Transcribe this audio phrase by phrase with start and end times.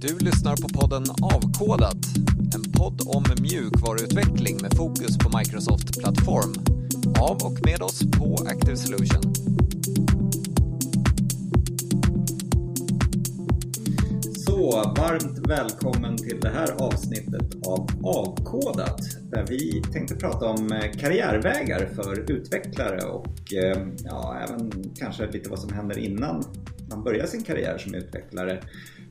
[0.00, 1.96] Du lyssnar på podden Avkodat,
[2.54, 6.54] en podd om mjukvaruutveckling med fokus på Microsoft Plattform.
[7.20, 9.34] Av och med oss på Active Solution.
[14.46, 19.00] Så varmt välkommen till det här avsnittet av Avkodat
[19.30, 25.50] där vi tänkte prata om eh, karriärvägar för utvecklare och eh, ja, även kanske lite
[25.50, 26.44] vad som händer innan
[26.90, 28.62] man börjar sin karriär som utvecklare.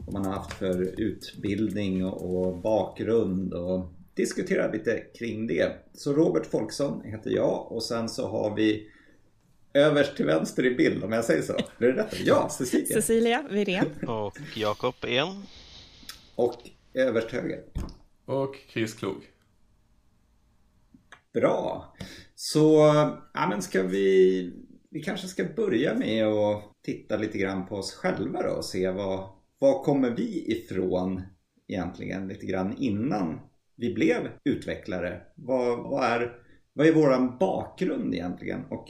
[0.05, 5.71] Vad man har haft för utbildning och bakgrund och diskutera lite kring det.
[5.93, 8.89] Så Robert Folksson heter jag och sen så har vi
[9.73, 11.57] överst till vänster i bild om jag säger så.
[11.77, 12.19] Blir det rätt?
[12.25, 12.85] Ja, Cecilia.
[12.85, 13.85] Cecilia Wirén.
[14.07, 15.43] Och Jakob En.
[16.35, 16.55] Och
[16.93, 17.63] överst höger.
[18.25, 19.31] Och Chris Klog.
[21.33, 21.95] Bra.
[22.35, 22.77] Så,
[23.33, 24.53] ja men ska vi...
[24.89, 28.89] Vi kanske ska börja med att titta lite grann på oss själva då och se
[28.89, 31.21] vad, var kommer vi ifrån
[31.67, 33.39] egentligen lite grann innan
[33.75, 35.21] vi blev utvecklare?
[35.35, 36.31] Vad, vad är,
[36.73, 38.65] vad är våran bakgrund egentligen?
[38.69, 38.87] Och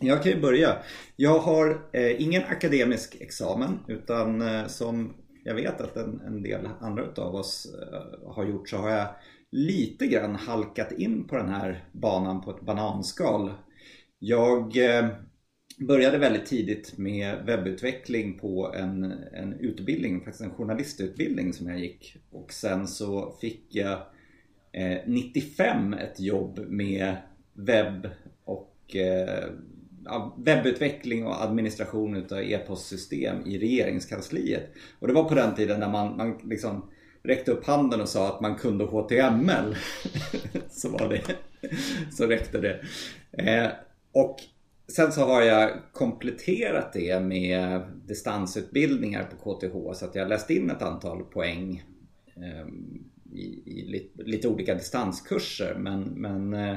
[0.00, 0.76] jag kan ju börja.
[1.16, 6.68] Jag har eh, ingen akademisk examen utan eh, som jag vet att en, en del
[6.80, 9.08] andra utav oss eh, har gjort så har jag
[9.50, 13.52] lite grann halkat in på den här banan på ett bananskal.
[14.18, 15.08] Jag eh,
[15.86, 22.16] började väldigt tidigt med webbutveckling på en, en utbildning, faktiskt en journalistutbildning som jag gick.
[22.30, 23.98] Och sen så fick jag
[24.72, 27.16] eh, 95 ett jobb med
[27.52, 28.08] webb
[28.44, 29.44] och eh,
[30.36, 34.70] webbutveckling och administration utav e-postsystem i regeringskansliet.
[34.98, 36.90] Och det var på den tiden när man, man liksom
[37.22, 39.76] räckte upp handen och sa att man kunde HTML.
[40.70, 41.22] så var det.
[42.12, 42.80] Så räckte det.
[43.32, 43.70] Eh,
[44.12, 44.36] och
[44.88, 50.70] sen så har jag kompletterat det med distansutbildningar på KTH så att jag läst in
[50.70, 51.82] ett antal poäng
[52.36, 55.74] ehm, i, i lite, lite, olika distanskurser.
[55.74, 56.76] Men, men eh,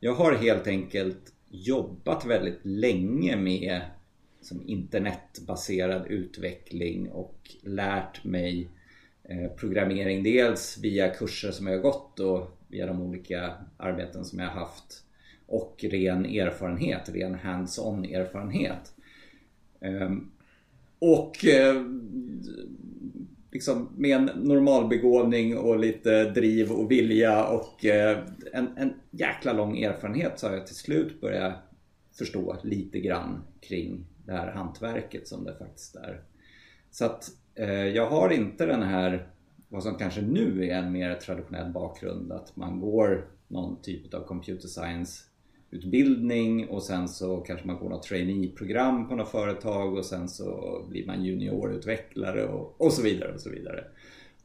[0.00, 3.80] jag har helt enkelt jobbat väldigt länge med
[4.40, 8.68] som internetbaserad utveckling och lärt mig
[9.22, 14.38] eh, programmering dels via kurser som jag har gått och via de olika arbeten som
[14.38, 15.03] jag har haft
[15.46, 18.92] och ren erfarenhet, ren hands-on erfarenhet.
[19.80, 20.30] Ehm,
[20.98, 21.82] och eh,
[23.52, 28.18] liksom med en normalbegåvning och lite driv och vilja och eh,
[28.52, 31.54] en, en jäkla lång erfarenhet så har jag till slut börjat
[32.18, 36.20] förstå lite grann kring det här hantverket som det faktiskt är.
[36.90, 39.28] Så att eh, jag har inte den här,
[39.68, 44.26] vad som kanske nu är en mer traditionell bakgrund, att man går någon typ av
[44.26, 45.22] computer science
[45.74, 50.80] utbildning och sen så kanske man går något trainee-program på något företag och sen så
[50.88, 53.84] blir man juniorutvecklare och, och så vidare och så vidare.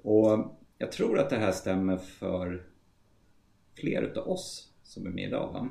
[0.02, 2.64] Och jag tror att det här stämmer för
[3.76, 5.70] fler utav oss som är med idag va?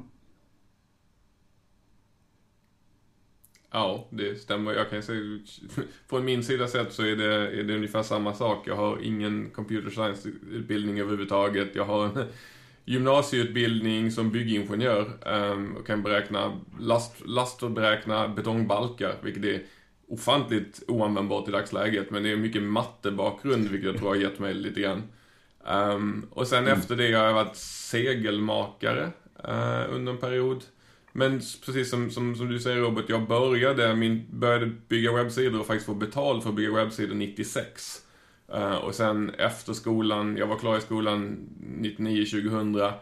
[3.70, 4.72] Ja, det stämmer.
[4.72, 5.38] Jag kan säga,
[6.08, 8.68] från min sida sett så är det, är det ungefär samma sak.
[8.68, 11.74] Jag har ingen computer science-utbildning överhuvudtaget.
[11.74, 12.26] Jag har en
[12.88, 19.62] gymnasieutbildning som byggingenjör um, och kan beräkna last, last och beräkna betongbalkar, vilket är
[20.08, 22.10] ofantligt oanvändbart i dagsläget.
[22.10, 25.02] Men det är mycket mattebakgrund, vilket jag tror har gett mig lite grann.
[25.66, 26.78] Um, och sen mm.
[26.78, 29.10] efter det har jag varit segelmakare
[29.48, 30.64] uh, under en period.
[31.12, 35.66] Men precis som, som, som, du säger Robert, jag började, min, började bygga webbsidor och
[35.66, 38.02] faktiskt få betalt för att bygga webbsidor 96.
[38.54, 42.92] Uh, och sen efter skolan, jag var klar i skolan 99-2000 uh,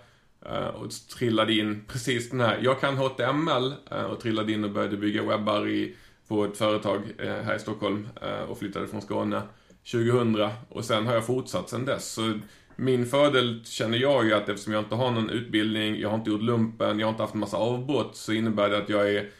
[0.53, 4.65] eh, och trillade in precis den här, jag kan HTML uh, eh, och trillade in
[4.65, 5.95] och började bygga webbar i,
[6.29, 8.09] på ett företag här i Stockholm
[8.49, 9.43] och flyttade från Skåne
[9.93, 12.13] 2000 och sen har jag fortsatt sen dess.
[12.13, 12.39] Så
[12.77, 16.31] min fördel känner jag ju att eftersom jag inte har någon utbildning, jag har inte
[16.31, 19.31] gjort lumpen, jag har inte haft en massa avbrott så innebär det att jag är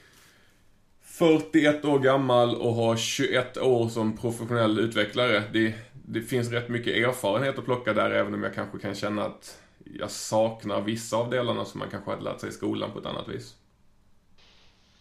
[1.19, 5.43] 41 år gammal och har 21 år som professionell utvecklare.
[5.53, 5.75] Det,
[6.09, 9.59] det finns rätt mycket erfarenhet att plocka där även om jag kanske kan känna att
[9.85, 13.07] jag saknar vissa av delarna som man kanske hade lärt sig i skolan på ett
[13.07, 13.55] annat vis.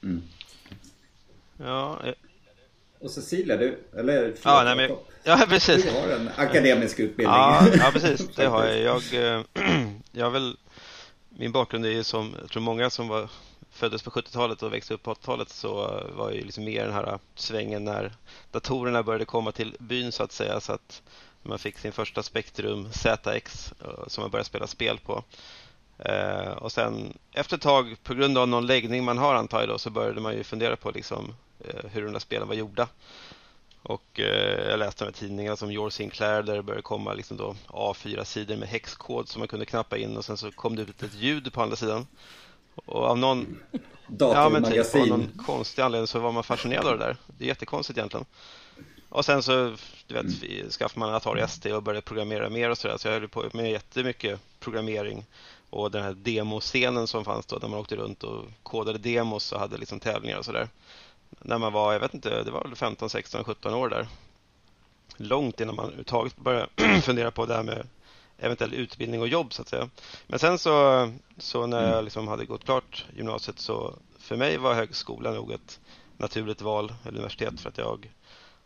[0.04, 0.24] Mm.
[1.58, 2.14] Ja, eh.
[3.00, 5.84] och Cecilia, du, eller förlåt, ja, nej, men, ja, precis.
[5.84, 7.36] Du har en akademisk utbildning.
[7.36, 8.80] Ja, ja precis, det har jag.
[9.14, 9.44] Jag, eh,
[10.12, 10.58] jag väl,
[11.30, 13.30] min bakgrund är ju som, jag tror många som var
[13.76, 17.20] föddes på 70-talet och växte upp på 80-talet så var ju liksom mer den här
[17.36, 18.14] svängen när
[18.52, 21.02] datorerna började komma till byn så att säga så att
[21.42, 25.24] man fick sin första Spektrum ZX eh, som man började spela spel på.
[25.98, 29.70] Eh, och sen efter ett tag, på grund av någon läggning man har antar jag
[29.70, 32.88] då, så började man ju fundera på liksom, eh, hur de där spelen var gjorda.
[33.82, 37.56] Och eh, jag läste med tidningar som Your Sinclair där det började komma liksom då
[37.68, 41.14] A4-sidor med häxkod som man kunde knappa in och sen så kom det ut ett
[41.14, 42.08] ljud på andra sidan.
[42.76, 43.60] Och av någon,
[44.20, 47.18] ja, men typ, av någon konstig anledning så var man fascinerad av det där.
[47.28, 48.26] Det är jättekonstigt egentligen.
[49.10, 49.76] Och sen så
[50.08, 50.70] du vet, mm.
[50.70, 52.98] skaffade man Atari ST och började programmera mer och sådär.
[52.98, 55.26] Så jag höll på med jättemycket programmering.
[55.70, 59.60] Och den här demoscenen som fanns då, där man åkte runt och kodade demos och
[59.60, 60.70] hade liksom tävlingar och sådär.
[61.30, 64.08] När man var, jag vet inte, det var väl 15, 16, 17 år där.
[65.18, 67.88] Långt innan man överhuvudtaget började fundera på det här med
[68.38, 69.90] eventuell utbildning och jobb så att säga.
[70.28, 72.04] Men sen så, så när jag mm.
[72.04, 75.80] liksom hade gått klart gymnasiet så för mig var högskolan nog ett
[76.18, 78.10] naturligt val, eller universitet, för att jag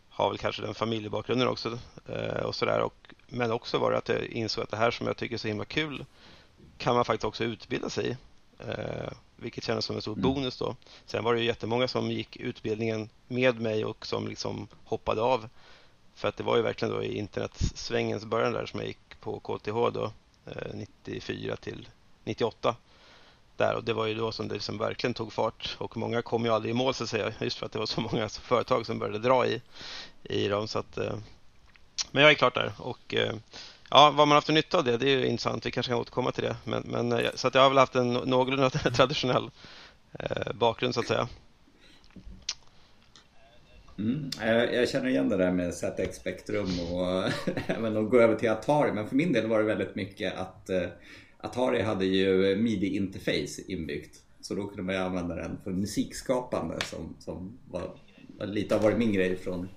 [0.10, 1.80] har väl kanske den familjebakgrunden också.
[2.08, 2.80] Eh, och sådär.
[2.80, 5.40] Och, men också var det att jag insåg att det här som jag tycker är
[5.40, 6.06] så himla kul
[6.78, 8.18] kan man faktiskt också utbilda sig i.
[8.68, 10.24] Eh, vilket kändes som en stor mm.
[10.24, 10.76] bonus då.
[11.06, 15.50] Sen var det ju jättemånga som gick utbildningen med mig och som liksom hoppade av.
[16.16, 19.40] För att det var ju verkligen då i internetsvängens början där som jag gick på
[19.40, 20.12] KTH då,
[20.46, 21.88] eh, 94 till
[22.24, 22.76] 98
[23.58, 26.46] där och det var ju då som det liksom verkligen tog fart och många kom
[26.46, 28.86] ju aldrig i mål så att säga just för att det var så många företag
[28.86, 29.62] som började dra i,
[30.24, 30.68] i dem.
[30.68, 31.14] Så att, eh,
[32.12, 33.36] men jag är klart där och eh,
[33.90, 35.66] ja, vad man haft för nytta av det, det är ju intressant.
[35.66, 36.56] Vi kanske kan återkomma till det.
[36.64, 39.52] Men, men så att jag har väl haft en någorlunda traditionell
[40.54, 41.28] bakgrund så att säga.
[44.00, 47.24] Mm, jag, jag, känner igen det där med ZX Spectrum och
[47.68, 48.92] även att gå över till Atari.
[48.92, 50.88] Men för min del var det väldigt mycket att eh,
[51.38, 54.22] Atari hade ju midi-interface inbyggt.
[54.42, 57.92] Så då kunde man ju använda den för musikskapande som, som var,
[58.46, 59.68] lite har varit min grej från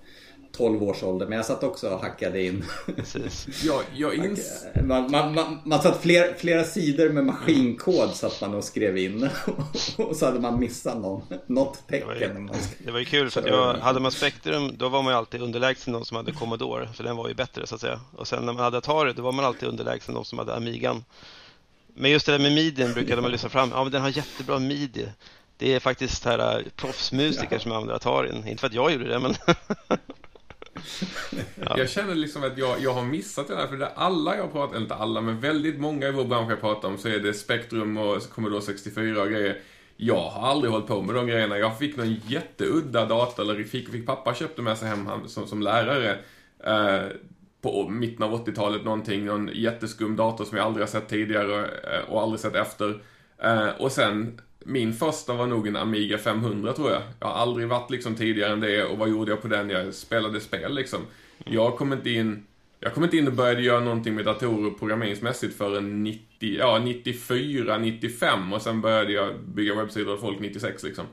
[0.57, 1.27] 12 års ålder.
[1.27, 2.65] Men jag satt också och hackade in.
[3.63, 4.65] ja, jag ins...
[4.83, 9.29] man, man, man, man satt flera, flera sidor med maskinkod satt man och skrev in.
[9.97, 12.09] och så hade man missat någon, något tecken.
[12.19, 15.03] Det var ju, det var ju kul för att jag, hade man Spectrum då var
[15.03, 16.89] man ju alltid underlägsen någon som hade Commodore.
[16.93, 17.99] För den var ju bättre så att säga.
[18.17, 21.03] Och sen när man hade Atari då var man alltid underlägsen någon som hade Amigan.
[21.93, 23.71] Men just det där med midien brukade man lyssna fram.
[23.73, 25.07] Ja, men den har jättebra midi.
[25.57, 27.59] Det är faktiskt här äh, proffsmusiker ja.
[27.59, 28.47] som använder Atarin.
[28.47, 29.35] Inte för att jag gjorde det, men...
[31.55, 31.77] ja.
[31.77, 34.77] Jag känner liksom att jag, jag har missat det där, för det alla jag pratar,
[34.77, 37.97] inte alla, men väldigt många i vår bransch jag pratar om så är det Spektrum
[37.97, 39.59] och Commodore 64 och grejer.
[39.97, 41.57] Jag har aldrig hållit på med de grejerna.
[41.57, 45.61] Jag fick någon jätteudda dator, eller fick, fick pappa köpte med sig hem som, som
[45.61, 46.19] lärare.
[46.65, 47.07] Eh,
[47.61, 52.09] på mitten av 80-talet någonting, någon jätteskum dator som jag aldrig har sett tidigare eh,
[52.09, 53.01] och aldrig sett efter.
[53.37, 57.01] Eh, och sen, min första var nog en Amiga 500 tror jag.
[57.19, 59.69] Jag har aldrig varit liksom tidigare än det och vad gjorde jag på den?
[59.69, 60.99] Jag spelade spel liksom.
[61.45, 62.45] Jag kom inte in,
[62.79, 67.77] jag kom inte in och började göra någonting med datorer programmeringsmässigt förrän 90, ja, 94,
[67.77, 71.05] 95 och sen började jag bygga webbsidor åt folk 96 liksom.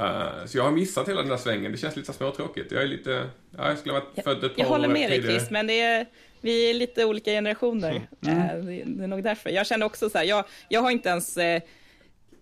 [0.00, 1.72] Uh, så jag har missat hela den där svängen.
[1.72, 2.72] Det känns lite småtråkigt.
[2.72, 3.28] Jag är lite...
[3.56, 5.80] Ja, jag skulle ha varit född ett par Jag håller med dig Chris, men det
[5.80, 6.06] är,
[6.40, 8.08] vi är lite olika generationer.
[8.26, 8.38] Mm.
[8.38, 9.50] Uh, det, det, är nog därför.
[9.50, 11.36] Jag känner också så här, jag, jag har inte ens...
[11.36, 11.60] Uh,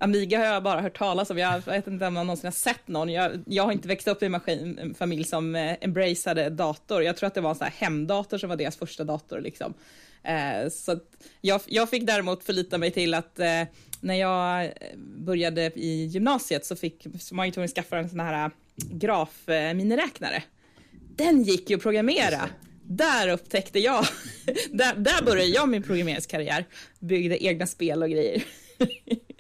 [0.02, 1.38] Amiga har jag bara hört talas om.
[1.38, 3.08] Jag vet inte om jag någonsin har sett någon.
[3.08, 7.02] Jag, jag har inte växt upp i en, maskin, en familj som eh, embraceade dator.
[7.02, 9.40] Jag tror att det var en så här hemdator som var deras första dator.
[9.40, 9.74] Liksom.
[10.22, 10.98] Eh, så
[11.40, 13.62] jag, jag fick däremot förlita mig till att eh,
[14.00, 18.20] när jag började i gymnasiet så, fick, så var jag tvungen att skaffa en sån
[18.20, 20.42] här grafminiräknare.
[21.16, 22.48] Den gick ju att programmera.
[22.82, 24.06] Där upptäckte jag,
[24.70, 26.64] där, där började jag min programmeringskarriär.
[26.98, 28.44] Byggde egna spel och grejer.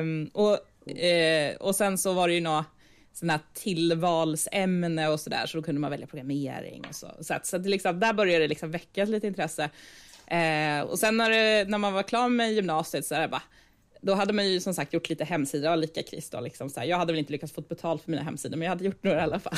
[0.00, 0.58] um, och,
[0.88, 2.64] uh, och sen så var det ju några
[3.12, 7.10] sådana tillvalsämne och sådär, så då kunde man välja programmering och så.
[7.20, 9.70] Så, att, så att liksom, där började det liksom väckas lite intresse.
[10.26, 13.42] Eh, och sen när, det, när man var klar med gymnasiet så är det bara,
[14.00, 16.86] då hade man ju som sagt gjort lite hemsidor, lika Chris då, liksom så här.
[16.86, 19.18] Jag hade väl inte lyckats få betalt för mina hemsidor, men jag hade gjort några
[19.18, 19.56] i alla fall.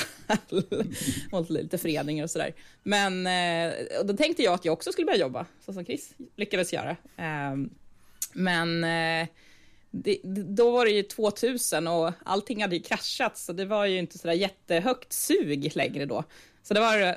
[1.30, 2.54] Hållit lite föreningar och sådär.
[2.82, 6.14] Men eh, och då tänkte jag att jag också skulle börja jobba, så som Chris
[6.36, 6.90] lyckades göra.
[7.16, 7.56] Eh,
[8.32, 9.28] men eh,
[9.90, 13.98] det, då var det ju 2000 och allting hade ju kraschat, så det var ju
[13.98, 16.24] inte sådär jättehögt sug längre då.
[16.62, 17.16] Så det var,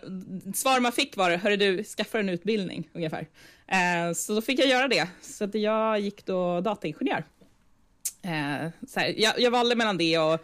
[0.53, 3.27] svar man fick var, hörru du, skaffa en utbildning ungefär.
[3.67, 5.07] Eh, så då fick jag göra det.
[5.21, 7.23] Så att jag gick då dataingenjör.
[8.21, 10.39] Eh, så här, jag, jag valde mellan det och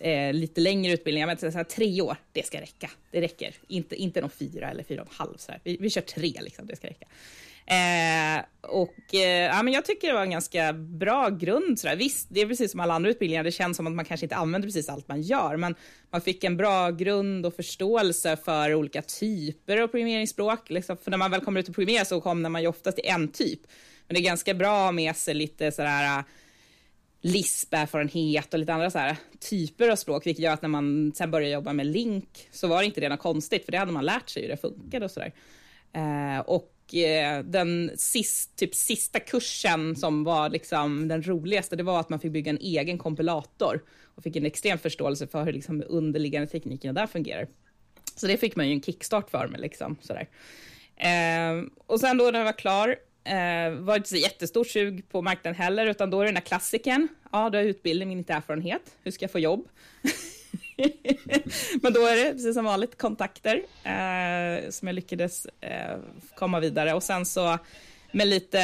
[0.00, 1.26] eh, lite längre utbildning.
[1.26, 2.90] men så här, tre år, det ska räcka.
[3.10, 3.54] Det räcker.
[3.68, 5.36] Inte, inte någon fyra eller fyra och en halv.
[5.36, 5.60] Så här.
[5.64, 7.06] Vi, vi kör tre, liksom, det ska räcka.
[7.70, 11.78] Eh, och eh, ja, men jag tycker det var en ganska bra grund.
[11.78, 11.96] Sådär.
[11.96, 13.44] Visst, det är precis som alla andra utbildningar.
[13.44, 15.74] Det känns som att man kanske inte använder precis allt man gör, men
[16.10, 20.70] man fick en bra grund och förståelse för olika typer av programmeringsspråk.
[20.70, 23.08] Liksom, för när man väl kommer ut och programmerar så kommer man ju oftast till
[23.08, 23.60] en typ.
[24.06, 26.24] Men det är ganska bra att ha med sig lite sådär eh,
[27.22, 31.30] LISP-erfarenhet och lite andra så här typer av språk, vilket gör att när man sen
[31.30, 34.04] började jobba med link så var det inte det något konstigt, för det hade man
[34.04, 35.32] lärt sig hur det funkade och sådär.
[35.92, 42.00] Eh, och eh, den sist, typ sista kursen som var liksom den roligaste, det var
[42.00, 45.84] att man fick bygga en egen kompilator och fick en extrem förståelse för hur liksom
[45.88, 47.48] underliggande tekniken där fungerar.
[48.16, 50.28] Så det fick man ju en kickstart för mig liksom sådär.
[50.96, 55.22] Eh, och sen då när jag var klar eh, var inte så jättestort sug på
[55.22, 57.08] marknaden heller, utan då är det den där klassiken.
[57.32, 58.96] Ja, du har utbildning men inte erfarenhet.
[59.02, 59.68] Hur ska jag få jobb?
[61.82, 65.96] men då är det precis som vanligt kontakter eh, som jag lyckades eh,
[66.34, 67.58] komma vidare och sen så
[68.12, 68.58] med lite,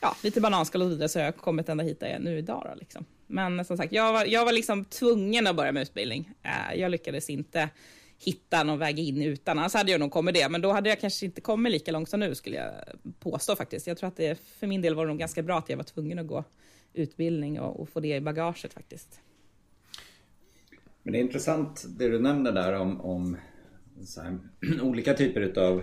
[0.00, 2.20] ja, lite bananskal och så vidare så har jag kommit ända hit där jag är
[2.20, 2.66] nu idag.
[2.70, 3.04] Då, liksom.
[3.26, 6.30] Men som sagt, jag var, jag var liksom tvungen att börja med utbildning.
[6.42, 7.68] Eh, jag lyckades inte
[8.18, 9.58] hitta någon väg in utan.
[9.58, 12.08] Annars hade jag nog kommit det, men då hade jag kanske inte kommit lika långt
[12.08, 12.72] som nu skulle jag
[13.20, 13.86] påstå faktiskt.
[13.86, 15.84] Jag tror att det för min del var det nog ganska bra att jag var
[15.84, 16.44] tvungen att gå
[16.92, 19.20] utbildning och, och få det i bagaget faktiskt.
[21.06, 23.36] Men det är intressant det du nämner där om, om
[24.16, 24.38] här,
[24.82, 25.82] olika typer av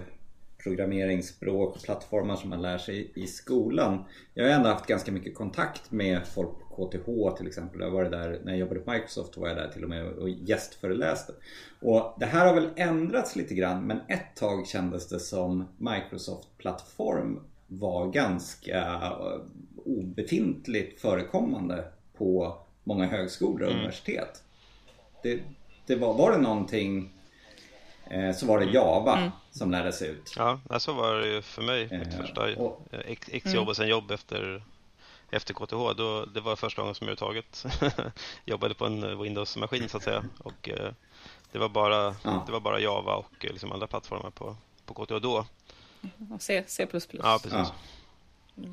[0.64, 4.04] programmeringsspråk, plattformar som man lär sig i skolan.
[4.34, 7.82] Jag har ändå haft ganska mycket kontakt med folk på KTH till exempel.
[7.82, 10.30] Jag var där när jag jobbade på Microsoft var jag där till och med och
[10.30, 11.34] gästföreläste.
[11.80, 17.40] Och det här har väl ändrats lite grann men ett tag kändes det som Microsoft-plattform
[17.68, 19.42] var ganska eh,
[19.86, 21.86] obefintligt förekommande
[22.18, 23.78] på många högskolor och mm.
[23.78, 24.44] universitet.
[25.24, 25.40] Det,
[25.86, 27.14] det var, var det någonting
[28.14, 29.32] Eh, så var det Java mm.
[29.52, 30.34] som lärdes ut.
[30.38, 31.90] Ja, så var det ju för mig.
[31.92, 33.68] Mitt eh, första och, eh, exjobb mm.
[33.68, 34.64] och sen jobb efter,
[35.32, 35.98] efter KTH.
[35.98, 38.14] Då, det var första gången som jag överhuvudtaget
[38.46, 40.24] jobbade på en Windows-maskin så att säga.
[40.38, 40.70] Och
[41.52, 42.44] det var bara, ja.
[42.46, 45.46] det var bara Java och liksom andra plattformar på, på KTH då.
[46.40, 46.88] C, C++.
[47.12, 47.72] Ja, precis.
[48.56, 48.64] Ja.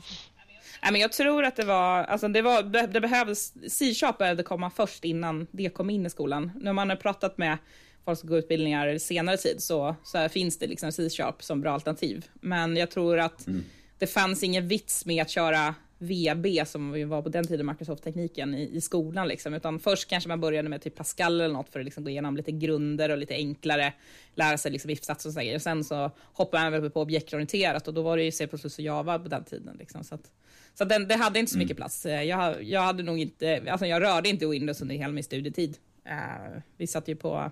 [0.82, 4.70] Nej, men jag tror att det var, alltså det, var, det behövdes, C-sharp behövde komma
[4.70, 6.50] först innan det kom in i skolan.
[6.60, 7.58] När man har pratat med
[8.04, 12.26] folk som går utbildningar senare tid så, så finns det liksom C-sharp som bra alternativ.
[12.34, 13.64] Men jag tror att mm.
[13.99, 18.76] det fanns ingen vits med att köra VB som var på den tiden Microsoft-tekniken i,
[18.76, 19.28] i, skolan.
[19.28, 19.54] Liksom.
[19.54, 22.37] Utan först kanske man började med typ Pascal eller något för att liksom gå igenom
[22.37, 23.92] lite grunder och lite enklare,
[24.34, 27.94] lära sig liksom if-sats och så Och sen så hoppade man över på objektorienterat och
[27.94, 29.76] då var det ju C++ och Java på den tiden.
[29.78, 30.04] Liksom.
[30.04, 30.30] Så, att,
[30.80, 31.76] så den, det hade inte så mycket mm.
[31.76, 32.06] plats.
[32.06, 35.76] Jag, jag hade nog inte, alltså jag rörde inte Windows under hela min studietid.
[36.06, 37.50] Uh, vi satt ju på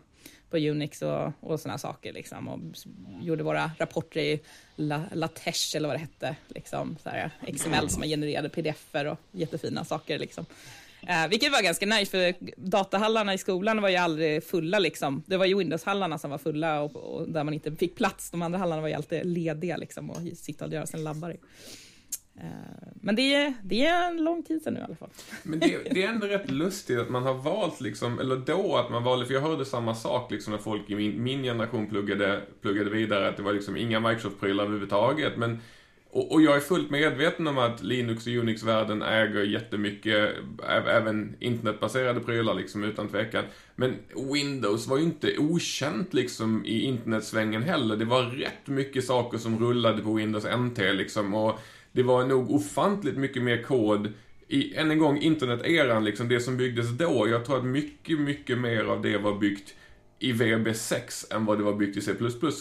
[0.51, 2.61] på Unix och, och sådana saker liksom och
[3.23, 4.41] gjorde våra rapporter i
[4.77, 9.19] La, LaTeX eller vad det hette, liksom så här, XML som man genererade pdf-er och
[9.33, 10.47] jättefina saker liksom.
[11.09, 15.23] Eh, vilket var ganska nice för datahallarna i skolan var ju aldrig fulla liksom.
[15.27, 18.31] Det var ju Windows-hallarna som var fulla och, och, där man inte fick plats.
[18.31, 21.37] De andra hallarna var ju alltid lediga liksom och sitta och göra sina labbar i.
[22.41, 25.09] Eh, men det är, det är en lång tid sedan nu i alla fall.
[25.43, 28.91] Men det, det, är ändå rätt lustigt att man har valt liksom, eller då att
[28.91, 32.43] man valde, för jag hörde samma sak liksom när folk i min, min generation pluggade,
[32.63, 35.37] pluggade vidare, att det var liksom inga Microsoft-prylar överhuvudtaget.
[35.37, 35.61] Men,
[36.11, 40.35] och, och, jag är fullt medveten om att Linux och Unix-världen äger jättemycket,
[40.89, 43.45] även internetbaserade prylar liksom utan tvekan.
[43.77, 43.97] Men
[44.33, 47.97] Windows var ju inte okänt liksom i internetsvängen heller.
[47.97, 51.61] Det var rätt mycket saker som rullade på Windows NT liksom och
[51.93, 54.13] det var nog ofantligt mycket mer kod
[54.49, 57.29] i, än en gång, internet-eran, liksom det som byggdes då.
[57.29, 59.75] Jag tror att mycket, mycket mer av det var byggt
[60.19, 62.13] i VB6 än vad det var byggt i C++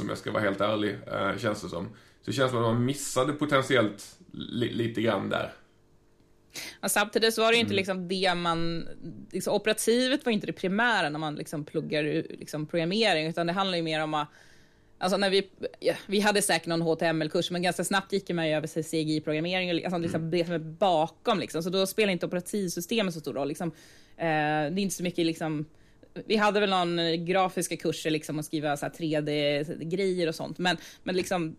[0.01, 1.85] om jag ska vara helt ärlig, eh, känns det som.
[2.21, 5.53] Så det känns som att man missade potentiellt li lite grann där.
[6.81, 7.77] Ja, samtidigt så var det ju inte mm.
[7.77, 8.87] liksom det man,
[9.31, 13.77] liksom, operativet var inte det primära när man liksom pluggar liksom, programmering, utan det handlar
[13.77, 14.27] ju mer om att
[14.99, 15.49] Alltså när vi,
[15.79, 19.85] ja, vi hade säkert någon HTML-kurs, men ganska snabbt gick man ju över till CGI-programmering,
[19.85, 20.31] alltså liksom mm.
[20.31, 21.39] det som är bakom.
[21.39, 21.63] Liksom.
[21.63, 23.47] Så då spelar inte operativsystemet så stor roll.
[23.47, 23.67] Liksom.
[24.17, 25.65] Eh, det är inte så mycket liksom,
[26.25, 31.55] vi hade väl någon grafiska kurser, liksom, att skriva 3D-grejer och sånt, men, men liksom,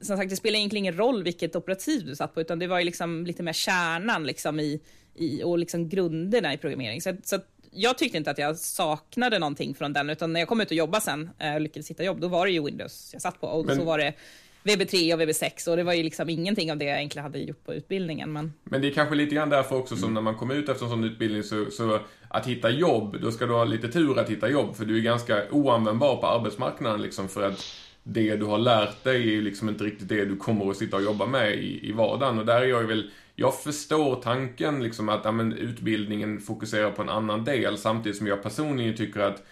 [0.00, 2.78] som sagt, det spelar egentligen ingen roll vilket operativ du satt på, utan det var
[2.78, 4.80] ju liksom lite mer kärnan liksom, i,
[5.14, 7.00] i, och liksom grunderna i programmering.
[7.00, 7.38] Så, så
[7.70, 10.76] jag tyckte inte att jag saknade någonting från den, utan när jag kom ut och
[10.76, 13.46] jobbade sen eh, och lyckades hitta jobb, då var det ju Windows jag satt på.
[13.46, 13.76] Och Men...
[13.76, 14.14] så var det
[14.62, 17.64] VB3 och VB6 och det var ju liksom ingenting av det jag egentligen hade gjort
[17.64, 18.32] på utbildningen.
[18.32, 20.84] Men, men det är kanske lite grann därför också som när man kommer ut efter
[20.84, 24.30] en sån utbildning så, så att hitta jobb, då ska du ha lite tur att
[24.30, 27.64] hitta jobb för du är ganska oanvändbar på arbetsmarknaden liksom för att
[28.02, 31.02] det du har lärt dig är liksom inte riktigt det du kommer att sitta och
[31.02, 35.20] jobba med i, i vardagen och där är jag väl jag förstår tanken liksom att
[35.24, 39.42] ja, men, utbildningen fokuserar på en annan del samtidigt som jag personligen tycker att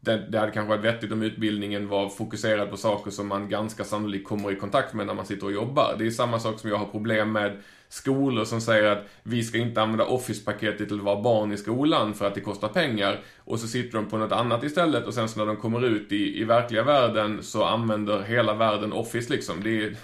[0.00, 3.84] det, det hade kanske varit vettigt om utbildningen var fokuserad på saker som man ganska
[3.84, 5.94] sannolikt kommer i kontakt med när man sitter och jobbar.
[5.98, 9.58] Det är samma sak som jag har problem med skolor som säger att vi ska
[9.58, 13.20] inte använda Office-paketet till att vara barn i skolan för att det kostar pengar.
[13.44, 16.12] Och så sitter de på något annat istället och sen så när de kommer ut
[16.12, 19.62] i, i verkliga världen så använder hela världen Office liksom.
[19.62, 19.96] Det är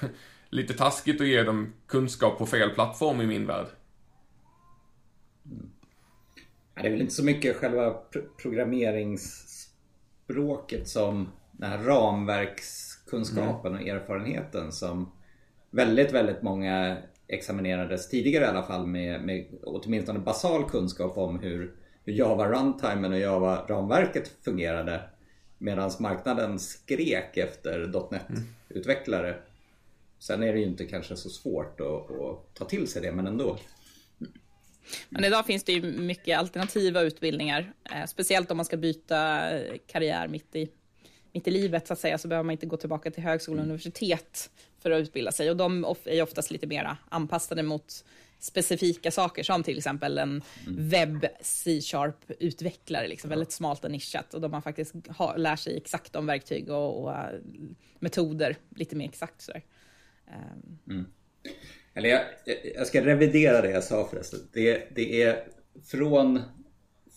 [0.54, 3.66] lite taskigt att ge dem kunskap på fel plattform i min värld.
[6.74, 7.94] Det är väl inte så mycket själva
[8.42, 15.12] programmeringsspråket som den här ramverkskunskapen och erfarenheten som
[15.70, 16.96] väldigt, väldigt många
[17.28, 23.12] examinerades tidigare i alla fall med, med åtminstone basal kunskap om hur, hur Java runtimen
[23.12, 25.00] och Java ramverket fungerade.
[25.58, 29.36] Medan marknaden skrek efter .NET-utvecklare.
[30.26, 33.26] Sen är det ju inte kanske så svårt att, att ta till sig det, men
[33.26, 33.58] ändå.
[35.08, 39.50] Men idag finns det ju mycket alternativa utbildningar, eh, speciellt om man ska byta
[39.86, 40.68] karriär mitt i,
[41.32, 43.64] mitt i livet så att säga, så behöver man inte gå tillbaka till högskola och
[43.64, 45.50] universitet för att utbilda sig.
[45.50, 48.04] Och de är oftast lite mer anpassade mot
[48.38, 50.88] specifika saker, som till exempel en mm.
[50.88, 56.16] webb C-sharp-utvecklare, liksom, väldigt smalt och nischat, och de man faktiskt har, lär sig exakt
[56.16, 57.40] om verktyg och, och uh,
[57.98, 59.42] metoder lite mer exakt.
[59.42, 59.62] Sådär.
[60.28, 60.78] Um.
[60.94, 61.06] Mm.
[61.94, 62.22] Eller jag,
[62.74, 64.40] jag ska revidera det jag sa förresten.
[64.52, 65.44] Det, det är
[65.90, 66.40] från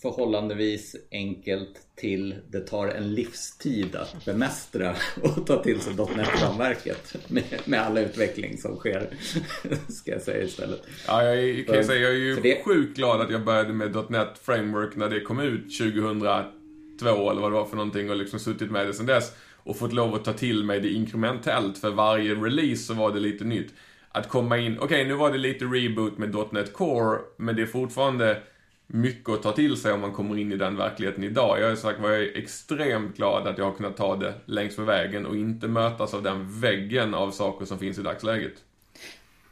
[0.02, 7.44] förhållandevis enkelt till det tar en livstid att bemästra och ta till sig .NET-ramverket med,
[7.66, 9.10] med alla utveckling som sker.
[9.90, 10.82] Ska jag säga istället.
[11.08, 12.64] Ja, jag kan för, säga jag är ju det...
[12.64, 17.52] sjukt glad att jag började med .NET Framework när det kom ut 2002 eller vad
[17.52, 19.32] det var för någonting och liksom suttit med det sedan dess
[19.68, 23.20] och fått lov att ta till mig det inkrementellt för varje release så var det
[23.20, 23.74] lite nytt
[24.12, 27.62] att komma in, okej okay, nu var det lite reboot med .NET Core, men det
[27.62, 28.42] är fortfarande
[28.88, 31.60] mycket att ta till sig om man kommer in i den verkligheten idag.
[31.62, 34.86] Jag är sagt jag är extremt glad att jag har kunnat ta det längs med
[34.86, 38.54] vägen och inte mötas av den väggen av saker som finns i dagsläget.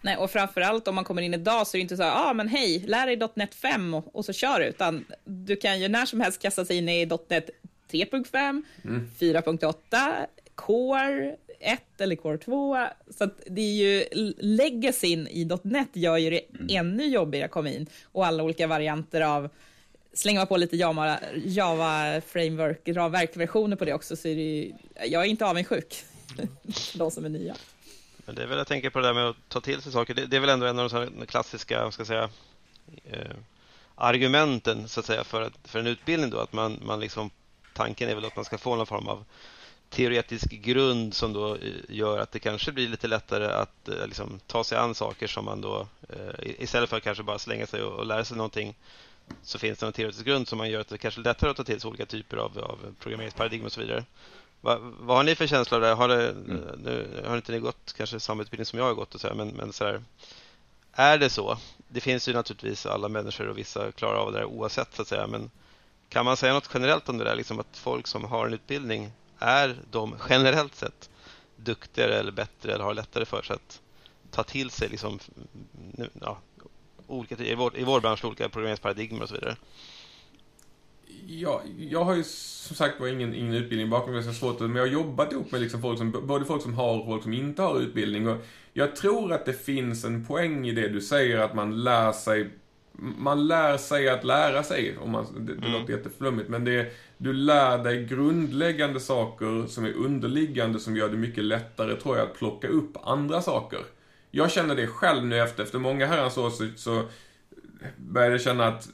[0.01, 2.34] Nej, och framförallt om man kommer in idag så är det inte så här, ah,
[2.34, 5.88] men hej, lär dig .NET 5 och, och så kör du, utan du kan ju
[5.88, 7.50] när som helst kasta sig in i .NET
[8.04, 9.10] 3.5, mm.
[9.20, 10.25] 4.8,
[10.56, 12.88] Core, 1 eller Core 2.
[13.17, 14.06] Så det är ju
[14.38, 16.67] legacyn i .NET gör ju det mm.
[16.69, 19.50] ännu jobbigare att komma in och alla olika varianter av
[20.13, 24.74] slänga på lite Java, Java Framework, verkversioner på det också, så är det ju,
[25.06, 26.04] jag är inte avundsjuk
[26.96, 27.56] de som är nya.
[28.26, 30.13] Men det är väl jag tänker på det där med att ta till sig saker.
[30.13, 32.30] Det, det är väl ändå en av de klassiska, ska säga,
[33.06, 33.36] eh,
[33.96, 37.30] argumenten så att säga för, för en utbildning då, att man, man liksom
[37.76, 39.26] tanken är väl att man ska få någon form av
[39.90, 44.40] teoretisk grund som då eh, gör att det kanske blir lite lättare att eh, liksom,
[44.48, 47.84] ta sig an saker som man då eh, istället för att kanske bara slänga sig
[47.84, 48.76] och, och lära sig någonting
[49.44, 51.58] så finns det en teoretisk grund som man gör att det kanske är lättare att
[51.58, 54.06] ta till sig olika typer av, av programmeringsparadigm och så vidare.
[54.62, 55.94] Va, vad har ni för känsla av det?
[55.94, 56.62] Har, det, mm.
[56.84, 59.36] nu, har inte ni gått kanske samma utbildning som jag har gått och så här,
[59.36, 60.04] men, men så här,
[60.94, 61.58] är det så?
[61.88, 65.08] Det finns ju naturligtvis alla människor och vissa klarar av det där oavsett så att
[65.08, 65.52] säga, men
[66.15, 69.12] kan man säga något generellt om det där, liksom att folk som har en utbildning
[69.39, 71.10] är de generellt sett
[71.56, 73.82] duktigare eller bättre eller har lättare för sig att
[74.32, 75.19] ta till sig liksom,
[76.21, 76.38] ja,
[77.08, 79.56] olika, i, vår, i vår bransch olika programmeringsparadigmer och så vidare?
[81.28, 84.75] Ja, jag har ju som sagt var ingen, ingen utbildning bakom mig, så svårt men
[84.75, 87.34] jag har jobbat ihop med liksom folk som, både folk som har och folk som
[87.34, 88.28] inte har utbildning.
[88.28, 88.38] Och
[88.73, 92.49] jag tror att det finns en poäng i det du säger, att man lär sig
[92.97, 94.97] man lär sig att lära sig.
[94.97, 95.79] Om man, det, det mm.
[95.79, 101.17] låter jätteflummigt, men det, du lär dig grundläggande saker som är underliggande som gör det
[101.17, 103.79] mycket lättare, tror jag, att plocka upp andra saker.
[104.31, 107.03] Jag känner det själv nu efter, efter många herrans år så, så
[107.97, 108.89] började jag känna att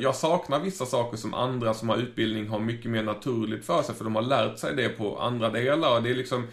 [0.00, 3.94] jag saknar vissa saker som andra som har utbildning har mycket mer naturligt för sig,
[3.94, 6.00] för de har lärt sig det på andra delar.
[6.00, 6.46] Det är liksom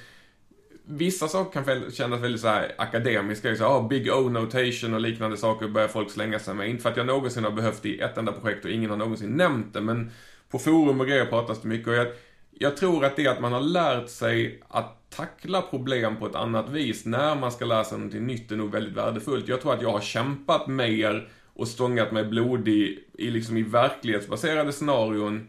[0.90, 5.68] Vissa saker kan kännas väldigt så här akademiska, så oh, Big O-notation och liknande saker
[5.68, 6.70] börjar folk slänga sig med.
[6.70, 8.98] Inte för att jag någonsin har behövt det i ett enda projekt och ingen har
[8.98, 10.12] någonsin nämnt det, men
[10.50, 12.08] på forum och grejer pratas det mycket och jag,
[12.52, 16.70] jag tror att det att man har lärt sig att tackla problem på ett annat
[16.70, 19.48] vis när man ska lära sig någonting nytt är nog väldigt värdefullt.
[19.48, 24.74] Jag tror att jag har kämpat mer och stångat mig blodig i, liksom i verklighetsbaserade
[24.74, 25.48] scenarion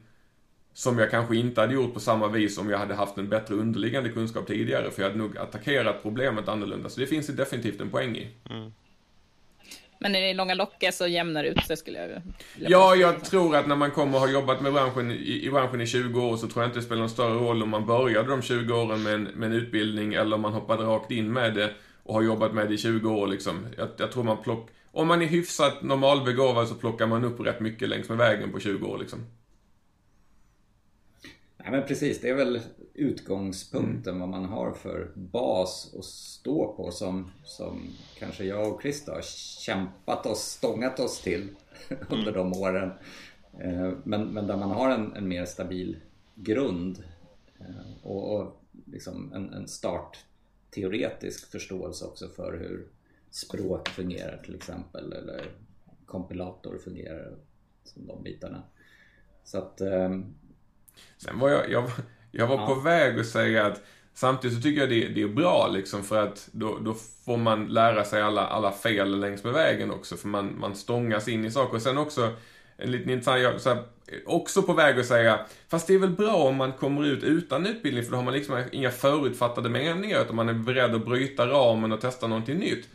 [0.78, 3.54] som jag kanske inte hade gjort på samma vis om jag hade haft en bättre
[3.54, 4.90] underliggande kunskap tidigare.
[4.90, 6.88] För jag hade nog attackerat problemet annorlunda.
[6.88, 8.28] Så det finns det definitivt en poäng i.
[8.50, 8.72] Mm.
[9.98, 12.22] Men i det långa locket så jämnar det ut sig skulle jag
[12.56, 15.80] Ja, jag tror att när man kommer och har jobbat med branschen i, i branschen
[15.80, 18.28] i 20 år så tror jag inte det spelar någon större roll om man började
[18.28, 21.54] de 20 åren med en, med en utbildning eller om man hoppade rakt in med
[21.54, 21.70] det
[22.02, 23.66] och har jobbat med det i 20 år liksom.
[23.76, 24.70] Jag, jag tror man plock...
[24.92, 28.60] Om man är hyfsat normalbegåvad så plockar man upp rätt mycket längs med vägen på
[28.60, 29.26] 20 år liksom.
[31.68, 32.60] Ja, men precis, det är väl
[32.94, 34.20] utgångspunkten mm.
[34.20, 39.22] vad man har för bas att stå på som, som kanske jag och Krista har
[39.60, 41.48] kämpat oss, stångat oss till
[42.08, 42.90] under de åren.
[43.60, 45.96] Eh, men, men där man har en, en mer stabil
[46.34, 47.02] grund
[47.60, 50.18] eh, och, och liksom en, en start
[50.70, 52.88] teoretisk förståelse också för hur
[53.30, 55.44] språk fungerar till exempel eller
[56.06, 57.36] kompilator fungerar,
[57.84, 58.62] som de bitarna.
[59.44, 59.80] Så att...
[59.80, 60.34] Ehm,
[61.18, 61.90] Sen var jag, jag,
[62.30, 62.66] jag var ja.
[62.66, 63.82] på väg att säga att
[64.14, 67.66] samtidigt så tycker jag det, det är bra liksom för att då, då får man
[67.66, 71.50] lära sig alla, alla fel längs med vägen också för man, man stångas in i
[71.50, 71.76] saker.
[71.76, 72.32] Och sen också
[72.76, 73.84] en liten intressant, så här,
[74.26, 77.66] också på väg att säga, fast det är väl bra om man kommer ut utan
[77.66, 81.46] utbildning för då har man liksom inga förutfattade meningar utan man är beredd att bryta
[81.46, 82.88] ramen och testa någonting nytt.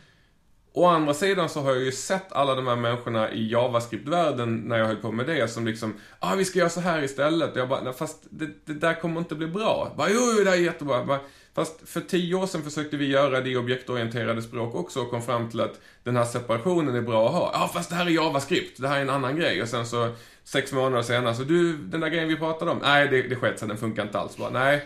[0.76, 4.78] Å andra sidan så har jag ju sett alla de här människorna i JavaScript-världen när
[4.78, 7.52] jag höll på med det som liksom, ah vi ska göra så här istället.
[7.52, 9.92] Och jag bara, fast det, det där kommer inte bli bra.
[9.96, 11.04] Bara, jo, jo, det är jättebra.
[11.04, 11.20] Bara,
[11.54, 15.22] fast för tio år sedan försökte vi göra det i objektorienterade språk också och kom
[15.22, 17.50] fram till att den här separationen är bra att ha.
[17.52, 19.62] Ja, ah, fast det här är JavaScript, det här är en annan grej.
[19.62, 20.12] Och sen så
[20.44, 23.58] sex månader senare, så du, den där grejen vi pratade om, nej det, det sket
[23.58, 24.36] sig, den funkar inte alls.
[24.36, 24.84] Bara, nej,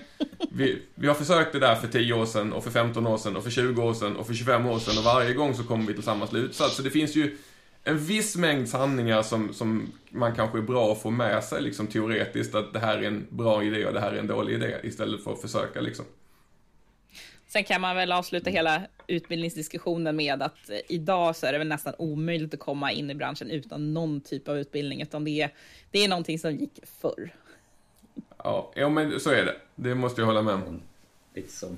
[0.52, 3.36] vi, vi har försökt det där för 10 år sedan och för 15 år sedan
[3.36, 5.86] och för 20 år sedan och för 25 år sedan och varje gång så kommer
[5.86, 6.76] vi till samma slutsats.
[6.76, 7.36] Så det finns ju
[7.84, 11.86] en viss mängd sanningar som, som man kanske är bra att få med sig liksom
[11.86, 14.76] teoretiskt att det här är en bra idé och det här är en dålig idé
[14.82, 16.04] istället för att försöka liksom.
[17.48, 21.68] Sen kan man väl avsluta hela utbildningsdiskussionen med att eh, idag så är det väl
[21.68, 25.54] nästan omöjligt att komma in i branschen utan någon typ av utbildning, utan det är,
[25.90, 27.30] det är någonting som gick förr.
[28.44, 29.56] Ja, ja men så är det.
[29.74, 30.80] Det måste jag hålla med om.
[31.34, 31.76] Lite så.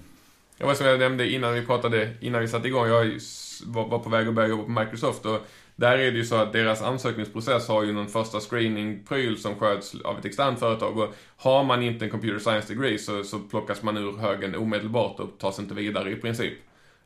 [0.58, 3.20] Ja, vad som jag nämnde innan vi pratade, innan vi satte igång, jag
[3.66, 5.46] var på väg att börja jobba på Microsoft och
[5.80, 9.94] där är det ju så att deras ansökningsprocess har ju någon första screening-pryl som sköts
[10.04, 13.82] av ett externt företag och har man inte en computer science degree så, så plockas
[13.82, 16.54] man ur högen omedelbart och tas inte vidare i princip.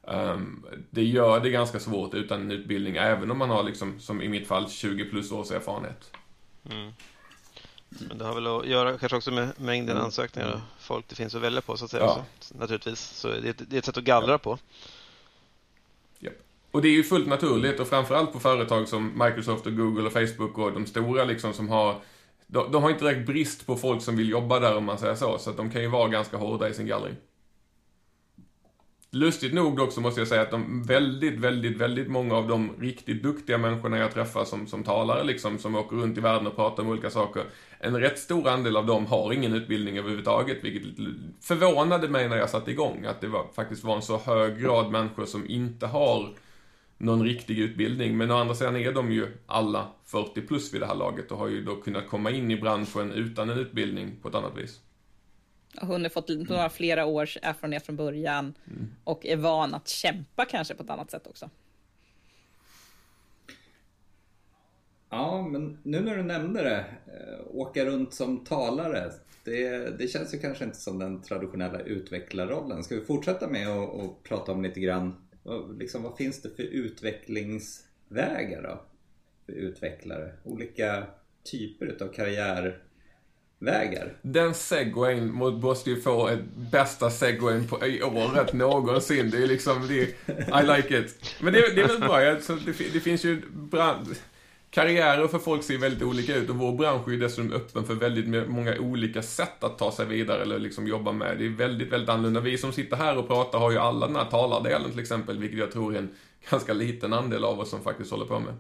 [0.02, 4.22] Um, det gör det ganska svårt utan en utbildning, även om man har liksom, som
[4.22, 6.10] i mitt fall, 20 plus års erfarenhet.
[6.70, 6.92] Mm.
[7.88, 10.04] Men det har väl att göra kanske också med mängden mm.
[10.04, 12.04] ansökningar och folk det finns att välja på så att säga.
[12.04, 12.24] Ja.
[12.58, 14.58] Naturligtvis, så det är, ett, det är ett sätt att gallra på.
[16.74, 20.12] Och det är ju fullt naturligt och framförallt på företag som Microsoft och Google och
[20.12, 21.96] Facebook och de stora liksom som har
[22.46, 25.14] de, de har inte direkt brist på folk som vill jobba där om man säger
[25.14, 27.14] så, så att de kan ju vara ganska hårda i sin gallring.
[29.10, 33.22] Lustigt nog också måste jag säga att de väldigt, väldigt, väldigt många av de riktigt
[33.22, 36.82] duktiga människorna jag träffar som, som talare liksom, som åker runt i världen och pratar
[36.82, 37.44] om olika saker.
[37.78, 41.04] En rätt stor andel av dem har ingen utbildning överhuvudtaget, vilket
[41.40, 43.04] förvånade mig när jag satte igång.
[43.04, 46.34] Att det var, faktiskt var en så hög grad människor som inte har
[46.98, 48.16] någon riktig utbildning.
[48.16, 51.38] Men å andra sidan är de ju alla 40 plus vid det här laget och
[51.38, 54.80] har ju då kunnat komma in i branschen utan en utbildning på ett annat vis.
[55.80, 58.90] Och hunnit fått några flera års erfarenhet från början mm.
[59.04, 61.50] och är van att kämpa kanske på ett annat sätt också.
[65.11, 69.12] Ja, men nu när du nämnde det, eh, åka runt som talare,
[69.44, 72.85] det, det känns ju kanske inte som den traditionella utvecklarrollen.
[72.85, 75.23] Ska vi fortsätta med att prata om lite grann
[75.78, 78.85] liksom, vad finns det för utvecklingsvägar då?
[79.46, 80.33] För utvecklare?
[80.44, 81.07] Olika
[81.50, 84.16] typer utav karriärvägar.
[84.22, 89.30] Den segwayn måste ju få ett bästa segwayn på, i året någonsin.
[89.30, 90.00] Det är liksom, det,
[90.61, 91.35] I like it.
[91.40, 94.09] Men det, det är väl bra, det, det finns ju brand,
[94.74, 97.94] karriärer för folk ser väldigt olika ut och vår bransch är ju dessutom öppen för
[97.94, 101.38] väldigt många olika sätt att ta sig vidare eller liksom jobba med.
[101.38, 102.40] Det är väldigt, väldigt annorlunda.
[102.40, 105.58] Vi som sitter här och pratar har ju alla den här talardelen till exempel, vilket
[105.58, 106.14] jag tror är en
[106.50, 108.54] ganska liten andel av oss som faktiskt håller på med.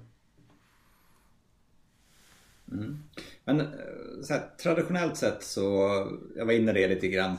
[2.72, 3.02] Mm.
[3.44, 3.66] Men eh,
[4.28, 5.62] här, traditionellt sett så,
[6.36, 7.36] jag var inne i det lite grann,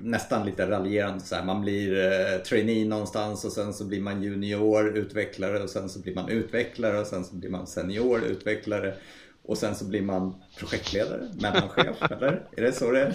[0.00, 4.22] nästan lite raljerande så här, man blir eh, trainee någonstans och sen så blir man
[4.22, 8.94] junior utvecklare och sen så blir man utvecklare och sen så blir man senior utvecklare
[9.42, 12.48] och sen så blir man projektledare, mellanchef, eller?
[12.56, 13.14] Är det så det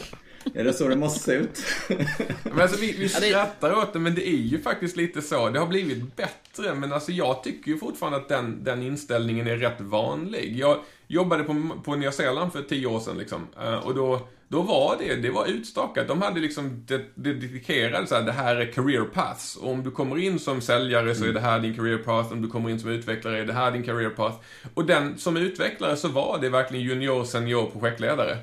[0.54, 1.60] är det så det måste se ut?
[2.44, 5.50] men alltså, vi, vi skrattar åt det, men det är ju faktiskt lite så.
[5.50, 9.58] Det har blivit bättre, men alltså jag tycker ju fortfarande att den, den inställningen är
[9.58, 10.58] rätt vanlig.
[10.60, 14.62] Jag jobbade på, på Nya Zeeland för tio år sedan liksom, eh, och då då
[14.62, 16.08] var det, det var utstakat.
[16.08, 19.56] De hade liksom dedikerat så här, det här är career paths.
[19.56, 22.34] Och om du kommer in som säljare så är det här din career path.
[22.34, 24.38] Om du kommer in som utvecklare är det här din career path.
[24.74, 28.38] Och den som utvecklare så var det verkligen junior, senior, projektledare.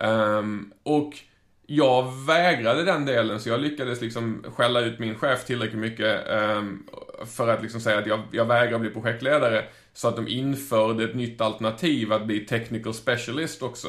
[0.00, 1.12] Um, och
[1.66, 6.86] jag vägrade den delen, så jag lyckades liksom skälla ut min chef tillräckligt mycket um,
[7.26, 9.64] för att liksom säga att jag, jag vägrar bli projektledare.
[9.94, 13.88] Så att de införde ett nytt alternativ att bli technical specialist också.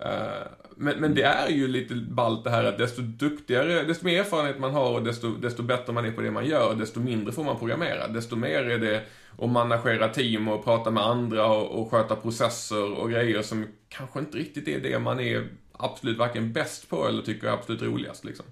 [0.00, 4.20] Eh, men, men det är ju lite ballt det här att desto duktigare, desto mer
[4.20, 7.32] erfarenhet man har och desto, desto bättre man är på det man gör, desto mindre
[7.32, 8.08] får man programmera.
[8.08, 9.02] Desto mer är det
[9.38, 14.18] att managera team och prata med andra och, och sköta processer och grejer som kanske
[14.18, 18.24] inte riktigt är det man är absolut varken bäst på eller tycker är absolut roligast
[18.24, 18.46] liksom.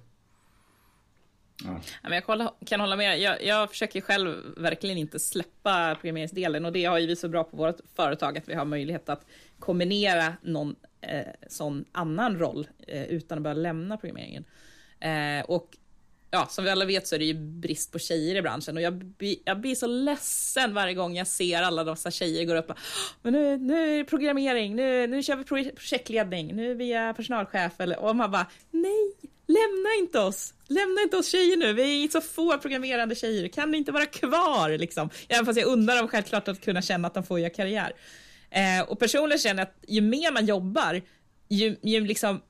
[1.64, 1.80] Ja.
[2.02, 3.20] Jag kan hålla med.
[3.20, 7.44] Jag, jag försöker själv verkligen inte släppa programmeringsdelen och det har ju vi så bra
[7.44, 9.26] på vårt företag att vi har möjlighet att
[9.58, 14.44] kombinera någon eh, sån annan roll eh, utan att behöva lämna programmeringen.
[15.00, 15.76] Eh, och
[16.30, 18.82] ja, som vi alla vet så är det ju brist på tjejer i branschen och
[18.82, 22.70] jag, blir, jag blir så ledsen varje gång jag ser alla dessa tjejer gå upp
[22.70, 22.76] och
[23.22, 27.12] men nu, nu är det programmering, nu, nu kör vi projektledning, nu är vi eh,
[27.12, 29.12] personalchef eller, och man bara nej,
[29.46, 33.70] lämna inte oss, lämna inte oss tjejer nu, vi är så få programmerande tjejer, kan
[33.70, 35.10] ni inte vara kvar liksom?
[35.28, 37.92] Även fast jag undrar dem självklart att kunna känna att de får göra karriär.
[38.50, 41.02] Eh, och personligen känner jag att ju mer man jobbar,
[41.48, 42.40] ju, ju liksom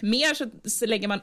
[0.00, 1.20] mer så, så lägger man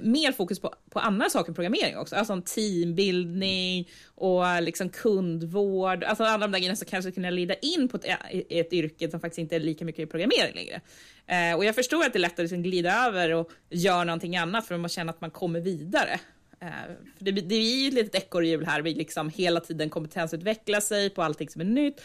[0.00, 2.16] mer fokus på, på andra saker än programmering också.
[2.16, 6.04] Alltså teambildning och liksom kundvård.
[6.04, 9.10] Alltså alla de där grejerna som kanske kunde leda in på ett, e-, ett yrke
[9.10, 10.80] som faktiskt inte är lika mycket i programmering längre.
[11.26, 14.36] Eh, och jag förstår att det är lättare att liksom glida över och göra någonting
[14.36, 16.20] annat för att man känner att man kommer vidare.
[16.60, 16.68] Eh,
[17.18, 21.10] för det, det är ju ett litet ekorrhjul här, vi liksom hela tiden kompetensutvecklar sig
[21.10, 22.00] på allting som är nytt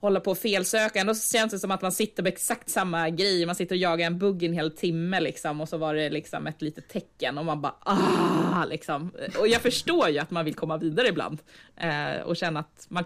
[0.00, 1.00] hålla på och felsöka.
[1.00, 3.46] Ändå känns det som att man sitter med exakt samma grej.
[3.46, 6.46] Man sitter och jagar en bugg en hel timme liksom och så var det liksom
[6.46, 9.10] ett litet tecken och man bara ah liksom.
[9.38, 11.38] Och jag förstår ju att man vill komma vidare ibland
[11.76, 13.04] eh, och känna att man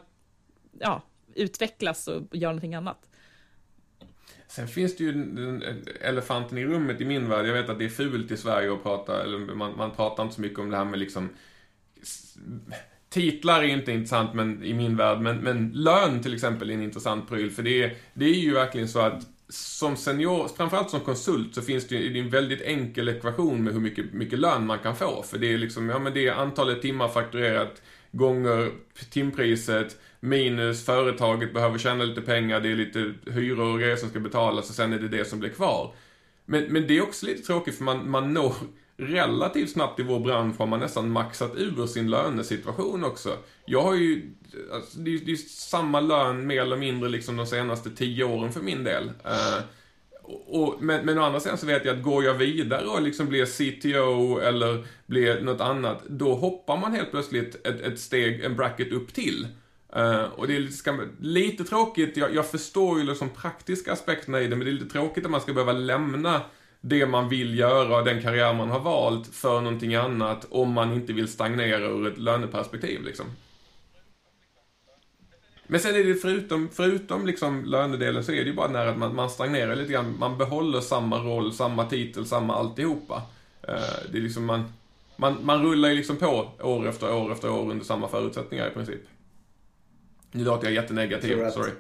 [0.79, 1.03] ja,
[1.35, 2.99] utvecklas och gör någonting annat.
[4.49, 5.61] Sen finns det ju
[6.01, 7.47] elefanten i rummet i min värld.
[7.47, 10.35] Jag vet att det är fult i Sverige att prata, eller man, man pratar inte
[10.35, 11.29] så mycket om det här med liksom
[13.13, 16.83] Titlar är inte intressant men, i min värld, men, men lön till exempel är en
[16.83, 17.51] intressant pryl.
[17.51, 21.63] För det är, det är ju verkligen så att som senior, framförallt som konsult, så
[21.63, 25.23] finns det ju en väldigt enkel ekvation med hur mycket, mycket lön man kan få.
[25.23, 28.71] För det är liksom, ja men det är antalet timmar fakturerat gånger
[29.11, 34.21] timpriset minus företaget behöver tjäna lite pengar, det är lite hyror och grejer som ska
[34.21, 35.95] betalas och sen är det det som blir kvar.
[36.45, 38.55] Men, men det är också lite tråkigt för man, man når
[38.97, 43.37] relativt snabbt i vår bransch har man nästan maxat ur sin lönesituation också.
[43.65, 44.31] Jag har ju,
[44.73, 48.53] alltså, det, är, det är samma lön mer eller mindre liksom de senaste tio åren
[48.53, 49.05] för min del.
[49.05, 49.65] Uh,
[50.47, 53.27] och, men, men å andra sidan så vet jag att går jag vidare och liksom
[53.27, 58.57] blir CTO eller blir något annat, då hoppar man helt plötsligt ett, ett steg, en
[58.57, 59.47] bracket upp till.
[59.97, 64.47] Uh, och det är lite, lite tråkigt, jag, jag förstår ju liksom praktiska aspekterna i
[64.47, 66.41] det, men det är lite tråkigt att man ska behöva lämna
[66.85, 70.93] det man vill göra och den karriär man har valt för någonting annat om man
[70.93, 73.27] inte vill stagnera ur ett löneperspektiv liksom.
[75.67, 78.99] Men sen är det förutom, förutom liksom lönedelen så är det ju bara här att
[78.99, 80.19] man, man stagnerar lite grann.
[80.19, 83.23] Man behåller samma roll, samma titel, samma alltihopa.
[83.69, 84.73] Uh, det är liksom man,
[85.17, 88.71] man, man rullar ju liksom på år efter år efter år under samma förutsättningar i
[88.71, 89.01] princip.
[90.33, 91.71] Nu låter jag jättenegativ, sorry.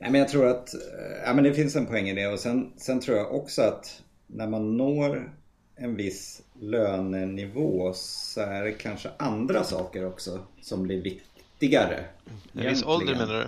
[0.00, 0.80] Nej, men jag tror att eh,
[1.24, 4.02] ja, men det finns en poäng i det och sen, sen tror jag också att
[4.26, 5.32] när man når
[5.76, 12.04] en viss lönenivå så är det kanske andra saker också som blir viktigare.
[12.52, 13.42] En viss ålder menar du?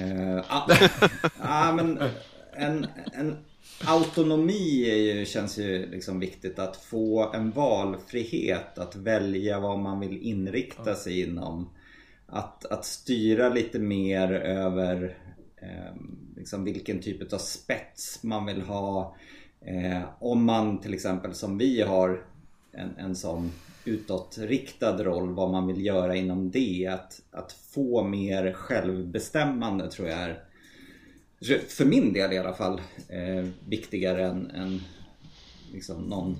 [0.00, 0.68] Eh, ah,
[1.40, 1.98] ah, men
[2.52, 3.36] en, en
[3.84, 6.58] autonomi ju, känns ju liksom viktigt.
[6.58, 11.70] Att få en valfrihet att välja vad man vill inrikta sig inom.
[12.26, 15.16] Att, att styra lite mer över
[15.66, 19.16] Ehm, liksom vilken typ av spets man vill ha.
[19.60, 22.24] Eh, om man till exempel som vi har
[22.72, 23.52] en, en sån
[23.84, 26.86] utåtriktad roll, vad man vill göra inom det.
[26.86, 30.42] Att, att få mer självbestämmande tror jag är,
[31.68, 34.80] för min del i alla fall, eh, viktigare än, än
[35.72, 36.36] liksom någon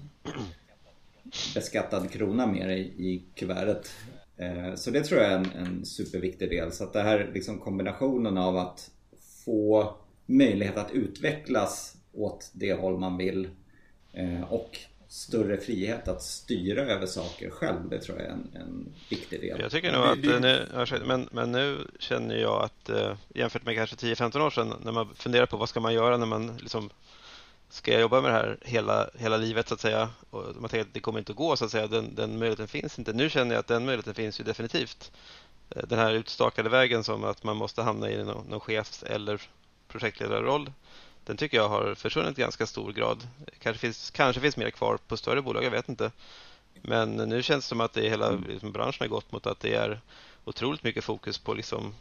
[1.55, 3.91] beskattad krona mer i, i kuvertet.
[4.37, 6.73] Eh, så det tror jag är en, en superviktig del.
[6.73, 8.91] Så att det här liksom kombinationen av att
[9.47, 13.49] få möjlighet att utvecklas åt det håll man vill
[14.13, 14.79] eh, och
[15.09, 17.89] större frihet att styra över saker själv.
[17.91, 19.61] Det tror jag är en, en viktig del.
[19.61, 20.67] Jag tycker nog att nu,
[21.05, 25.15] men, men nu känner jag att eh, jämfört med kanske 10-15 år sedan när man
[25.15, 26.91] funderar på vad ska man göra när man liksom
[27.69, 30.89] ska jag jobba med det här hela, hela livet så att säga och man tänker
[30.89, 33.13] att det kommer inte att gå så att säga den, den möjligheten finns inte.
[33.13, 35.13] Nu känner jag att den möjligheten finns ju definitivt.
[35.71, 39.41] Eh, den här utstakade vägen som att man måste hamna i någon, någon chefs eller
[39.89, 40.71] projektledarroll
[41.27, 43.29] den tycker jag har försvunnit i ganska stor grad.
[43.59, 46.11] Kanske finns, kanske finns mer kvar på större bolag, jag vet inte.
[46.83, 49.75] Men nu känns det som att det hela liksom, branschen har gått mot att det
[49.75, 50.01] är
[50.45, 51.95] otroligt mycket fokus på liksom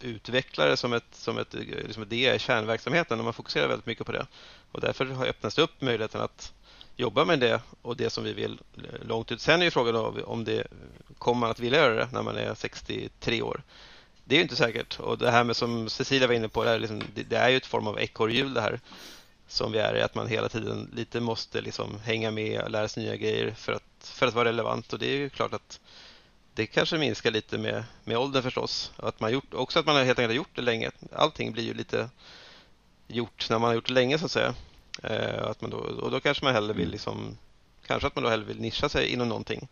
[0.00, 4.12] utvecklare som ett, som ett, liksom det är kärnverksamheten och man fokuserar väldigt mycket på
[4.12, 4.26] det.
[4.72, 6.52] Och därför har öppnats upp möjligheten att
[6.96, 9.40] jobba med det och det som vi vill eh, långt ut.
[9.40, 10.66] Sen är ju frågan om det
[11.18, 13.62] kommer man att vilja göra det när man är 63 år.
[14.24, 15.00] Det är ju inte säkert.
[15.00, 17.56] Och det här med som Cecilia var inne på, det är, liksom, det är ju
[17.56, 18.80] ett form av ekorrhjul det här
[19.48, 22.88] som vi är i, att man hela tiden lite måste liksom hänga med och lära
[22.88, 24.92] sig nya grejer för att, för att vara relevant.
[24.92, 25.80] Och det är ju klart att
[26.54, 28.92] det kanske minskar lite med, med åldern förstås.
[28.96, 30.90] Att man gjort, också att man helt enkelt har gjort det länge.
[31.12, 32.10] Allting blir ju lite
[33.08, 34.54] gjort när man har gjort det länge så att säga.
[35.02, 36.92] Eh, att man då, och då kanske man hellre vill mm.
[36.92, 37.38] liksom,
[37.86, 39.68] kanske att man då hellre vill nischa sig inom någonting.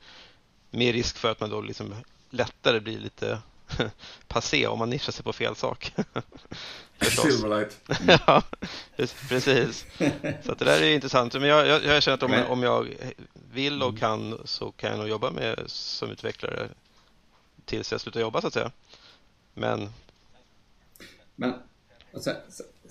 [0.71, 1.95] Med risk för att man då liksom
[2.31, 3.39] lättare blir lite
[4.29, 5.95] passé om man nischar sig på fel sak.
[7.01, 7.81] Silverlight.
[8.27, 8.43] ja,
[9.29, 9.87] precis.
[10.43, 11.35] Så det där är intressant.
[11.35, 12.47] Men jag, jag, jag känner att om, Men...
[12.47, 12.89] om jag
[13.53, 14.01] vill och mm.
[14.01, 16.69] kan så kan jag nog jobba med som utvecklare
[17.65, 18.71] tills jag slutar jobba så att säga.
[19.55, 19.93] Men...
[21.35, 21.55] Men
[22.21, 22.33] så,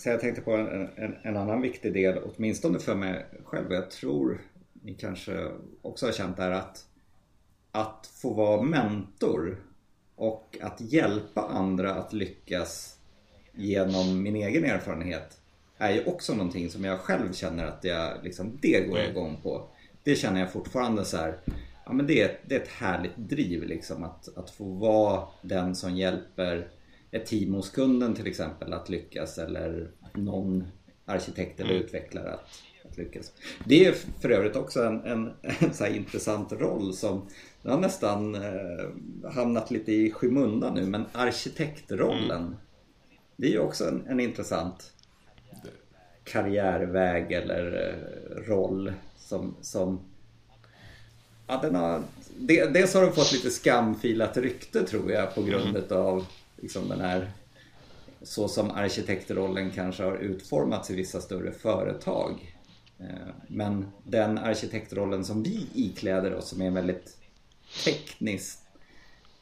[0.02, 3.72] så, jag tänkte på en, en, en, annan viktig del, åtminstone för mig själv.
[3.72, 4.42] Jag tror
[4.74, 6.86] ni kanske också har känt det här att,
[7.72, 9.58] att få vara mentor
[10.16, 12.98] och att hjälpa andra att lyckas
[13.52, 15.38] genom min egen erfarenhet
[15.78, 19.18] är ju också någonting som jag själv känner att jag, liksom, det går jag mm.
[19.18, 19.68] igång på.
[20.04, 21.38] Det känner jag fortfarande så här,
[21.86, 25.76] ja men det är, det är ett härligt driv liksom att, att få vara den
[25.76, 26.68] som hjälper
[27.12, 30.67] ett team hos kunden till exempel att lyckas eller någon
[31.06, 31.84] arkitekt eller mm.
[31.84, 33.32] utvecklare att, att lyckas.
[33.65, 37.28] Det är för övrigt också en, en, en så intressant roll som
[37.62, 42.56] den har nästan eh, hamnat lite i skymundan nu men arkitektrollen mm.
[43.36, 44.93] Det är ju också en, en intressant
[46.24, 50.00] karriärväg eller eh, roll som, som
[51.47, 52.04] ja, den har,
[52.71, 55.97] dels har den fått lite skamfilat rykte tror jag på grund mm.
[55.97, 56.26] av
[56.62, 57.32] liksom den här
[58.24, 62.56] så som arkitektrollen kanske har utformats i vissa större företag.
[63.00, 67.17] Eh, men den arkitektrollen som vi ikläder oss som är väldigt
[67.86, 68.60] tekniskt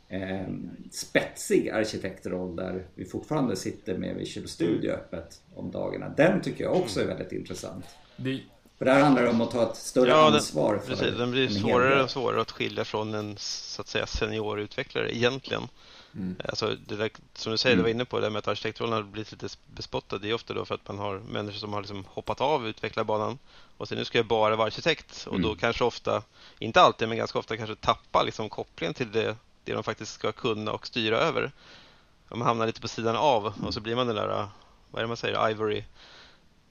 [0.07, 0.47] eh,
[0.91, 6.09] spetsig arkitektroll där vi fortfarande sitter med Visual Studio öppet om dagarna.
[6.09, 7.85] Den tycker jag också är väldigt intressant.
[8.15, 8.41] Det...
[8.77, 11.31] För där handlar det om att ta ett större ja, ansvar den, för precis, Den
[11.31, 15.63] blir svårare och svårare att skilja från en så att säga seniorutvecklare egentligen.
[16.15, 16.35] Mm.
[16.49, 17.83] Alltså det där, som du säger, mm.
[17.83, 20.17] du var inne på det med att arkitektrollen har blivit lite bespottad.
[20.17, 23.39] Det är ofta då för att man har människor som har liksom hoppat av utvecklarbanan
[23.77, 25.49] och sen nu ska jag bara vara arkitekt och mm.
[25.49, 26.23] då kanske ofta,
[26.59, 30.31] inte alltid men ganska ofta kanske tappa liksom kopplingen till det det de faktiskt ska
[30.31, 31.51] kunna och styra över.
[32.29, 34.27] Man hamnar lite på sidan av och så blir man den där,
[34.91, 35.83] vad är det man säger, Ivory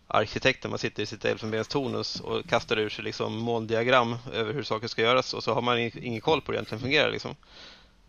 [0.07, 0.71] arkitekten.
[0.71, 5.03] Man sitter i sitt elfenbenstorn och kastar ur sig liksom måldiagram över hur saker ska
[5.03, 7.11] göras och så har man ingen koll på hur det egentligen fungerar.
[7.11, 7.37] Liksom.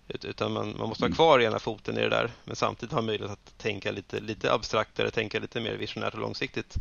[0.10, 3.32] Utan man, man måste ha kvar ena foten i det där men samtidigt ha möjlighet
[3.32, 6.76] att tänka lite, lite abstraktare, tänka lite mer visionärt och långsiktigt.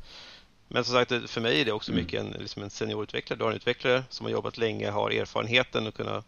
[0.68, 2.04] Men som sagt, för mig är det också mm.
[2.04, 3.38] mycket en, liksom en seniorutvecklare.
[3.38, 6.22] Du har en utvecklare som har jobbat länge, har erfarenheten och kunna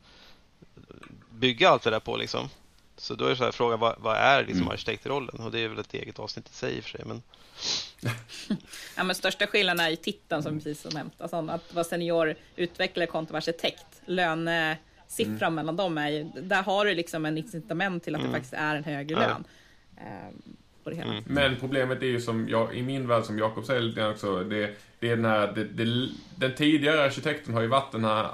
[1.30, 2.16] bygga allt det där på.
[2.16, 2.48] Liksom.
[2.96, 4.72] Så då är så här, frågan vad, vad är liksom mm.
[4.72, 5.40] arkitektrollen?
[5.40, 7.04] Och det är väl ett eget avsnitt i sig i och för sig.
[7.04, 7.22] Men...
[8.96, 11.20] ja, men största skillnaden är ju titeln som precis har nämnt.
[11.20, 13.86] Alltså, att vara seniorutvecklare kontra arkitekt.
[15.18, 15.54] Lönesiffran mm.
[15.54, 18.32] mellan dem är ju, där har du liksom en incitament till att mm.
[18.32, 19.44] det faktiskt är en högre lön.
[19.96, 21.12] Um, på det hela.
[21.12, 21.24] Mm.
[21.26, 24.70] Men problemet är ju som jag, i min värld, som Jakob säger lite också, det,
[24.98, 28.26] det är den här, det, det, den tidigare arkitekten har ju varit den här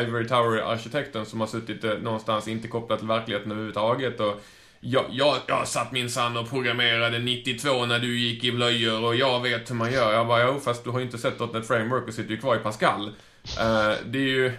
[0.00, 4.40] Ivory Tower-arkitekten som har suttit eh, någonstans inte kopplad till verkligheten överhuvudtaget och
[4.80, 9.40] jag, jag, jag satt minsann och programmerade 92 när du gick i blöjor och jag
[9.40, 10.12] vet hur man gör.
[10.12, 12.56] Jag bara, jo fast du har ju inte sett .NET Framework och sitter ju kvar
[12.56, 13.06] i Pascal.
[13.06, 14.52] Uh, det är ju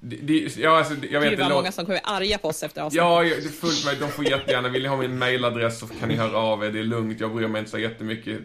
[0.00, 3.04] det, ja, alltså, jag vet, det var många som kommer arga på oss efter avsnittet.
[3.04, 3.96] Ja, det är fullt med.
[4.00, 6.70] De får jättegärna, vill ni ha min mailadress så kan ni höra av er.
[6.70, 8.38] Det är lugnt, jag bryr mig inte så jättemycket.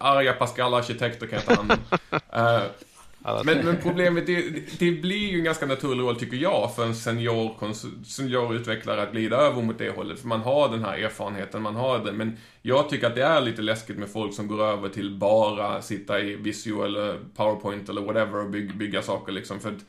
[0.00, 1.78] Arga Pascal-arkitekter kan jag ta hand om.
[2.40, 6.86] uh, men, men, problemet är, det blir ju en ganska naturlig roll tycker jag för
[6.86, 7.72] en senior,
[8.04, 10.20] seniorutvecklare att glida över mot det hållet.
[10.20, 12.12] För man har den här erfarenheten, man har det.
[12.12, 15.82] Men jag tycker att det är lite läskigt med folk som går över till bara
[15.82, 19.60] sitta i Visio eller PowerPoint eller whatever och bygga, bygga saker liksom.
[19.60, 19.84] För att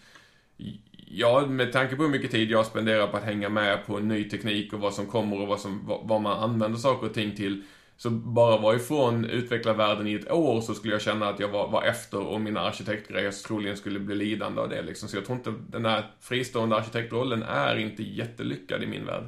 [1.18, 4.30] Ja, med tanke på hur mycket tid jag spenderar på att hänga med på ny
[4.30, 7.64] teknik och vad som kommer och vad, som, vad man använder saker och ting till.
[7.98, 11.68] Så bara vara ifrån utvecklarvärlden i ett år så skulle jag känna att jag var,
[11.72, 15.10] var efter och mina arkitektgrejer troligen skulle bli lidande av det liksom.
[15.10, 19.24] Så jag tror inte den här fristående arkitektrollen är inte jättelyckad i min värld.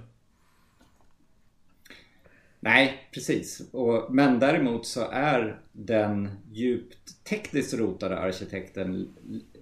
[2.60, 3.70] Nej, precis.
[3.72, 9.16] Och, men däremot så är den djupt tekniskt rotade arkitekten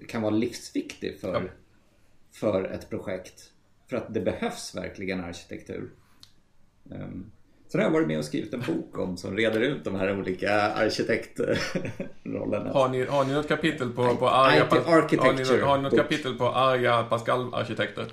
[0.08, 1.41] kan vara livsviktig för ja
[2.40, 3.52] för ett projekt.
[3.90, 5.90] För att det behövs verkligen arkitektur.
[6.84, 7.32] Um,
[7.68, 9.96] Så det har jag varit med och skrivit en bok om som reder ut de
[9.96, 12.72] här olika arkitektrollerna.
[12.74, 16.36] Har ni, har ni något kapitel på, på arga, har ni, har ni något kapitel
[16.38, 18.12] på arga Pascal-arkitekter?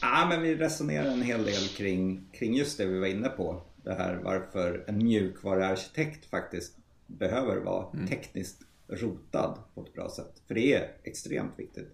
[0.00, 3.62] Ja, men vi resonerar en hel del kring, kring just det vi var inne på.
[3.84, 6.76] Det här varför en mjukvaruarkitekt faktiskt
[7.06, 8.06] behöver vara Mm.
[8.06, 10.42] tekniskt rotad på ett bra sätt.
[10.48, 11.88] För det är extremt viktigt.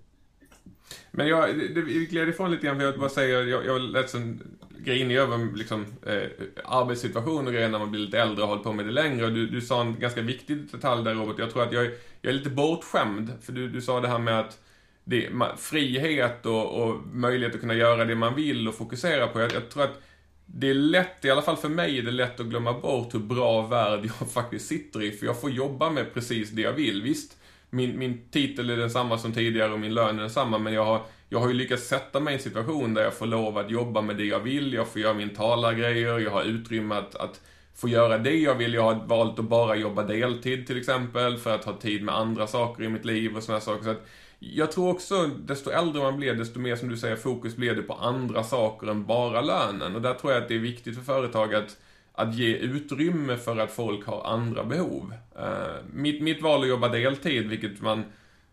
[1.11, 3.81] Men jag, det, vi gled ifrån lite grann, för jag vill bara säga, jag, jag
[3.81, 4.41] lät som
[4.79, 6.23] grinig över liksom, eh,
[6.65, 9.27] arbetssituation och grejer när man blir lite äldre och hållit på med det längre.
[9.27, 11.93] Och du, du sa en ganska viktig detalj där Robert, jag tror att jag, är-
[12.23, 13.33] jag är lite bortskämd.
[13.43, 14.59] För du, du sa det här med att
[15.05, 15.29] det,
[15.59, 19.41] frihet och, och möjlighet att kunna göra det man vill och fokusera på.
[19.41, 20.03] Jag, jag tror att
[20.47, 23.19] det är lätt, i alla fall för mig, är det lätt att glömma bort hur
[23.19, 25.11] bra värld jag faktiskt sitter i.
[25.13, 27.03] För jag får jobba med precis det jag vill.
[27.03, 27.38] Visst,
[27.71, 31.03] min, min titel är densamma som tidigare och min lön är densamma, men jag har,
[31.29, 34.01] jag har ju lyckats sätta mig i en situation där jag får lov att jobba
[34.03, 34.73] med det jag vill.
[34.73, 37.41] Jag får göra min talargrejer, jag har utrymme att, att
[37.75, 38.75] få göra det jag vill.
[38.75, 42.47] Jag har valt att bara jobba deltid till exempel, för att ha tid med andra
[42.47, 43.85] saker i mitt liv och sådana saker.
[43.85, 44.07] Så att
[44.39, 47.83] jag tror också, desto äldre man blir, desto mer som du säger, fokus blir det
[47.83, 49.95] på andra saker än bara lönen.
[49.95, 51.77] Och där tror jag att det är viktigt för företag att,
[52.19, 55.13] att ge utrymme för att folk har andra behov.
[55.39, 58.05] Uh, mitt, mitt val att jobba deltid, vilket man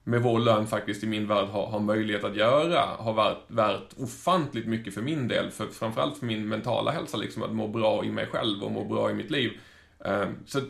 [0.04, 3.94] med vår lön faktiskt i min värld har, har möjlighet att göra, har varit värt
[3.98, 5.52] ofantligt mycket för min del.
[5.52, 8.86] För, framförallt för min mentala hälsa, liksom att må bra i mig själv och må
[8.86, 9.52] bra i mitt liv.
[10.08, 10.68] Uh, så att,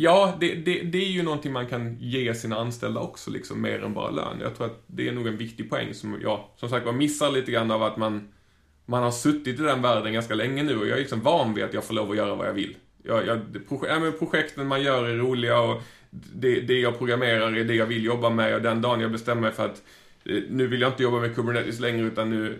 [0.00, 3.84] Ja, det, det, det är ju någonting man kan ge sina anställda också, liksom, mer
[3.84, 4.40] än bara lön.
[4.40, 7.30] Jag tror att det är nog en viktig poäng som jag, som sagt var, missar
[7.30, 8.32] lite grann av att man,
[8.88, 11.64] man har suttit i den världen ganska länge nu och jag är liksom van vid
[11.64, 12.76] att jag får lov att göra vad jag vill.
[13.02, 17.64] Jag, jag, projek ja, projekten man gör är roliga och det, det jag programmerar är
[17.64, 19.82] det jag vill jobba med och den dagen jag bestämmer mig för att
[20.24, 22.58] eh, nu vill jag inte jobba med Kubernetes längre utan nu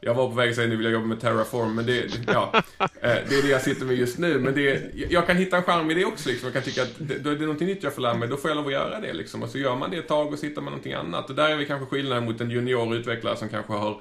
[0.00, 2.50] jag var på väg att säga nu vill jag jobba med Terraform, men det, ja,
[2.78, 4.38] eh, det är det jag sitter med just nu.
[4.38, 6.28] Men det, jag kan hitta en charm i det också.
[6.28, 6.46] Liksom.
[6.46, 8.36] Jag kan tycka att det, då är det någonting nytt jag får lära mig, då
[8.36, 9.12] får jag lov att göra det.
[9.12, 9.42] Liksom.
[9.42, 11.30] Och så gör man det ett tag och sitter med någonting annat.
[11.30, 14.00] Och där är vi kanske skillnaden mot en junior utvecklare som kanske har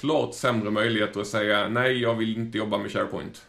[0.00, 3.46] klart sämre möjligheter att säga nej, jag vill inte jobba med SharePoint.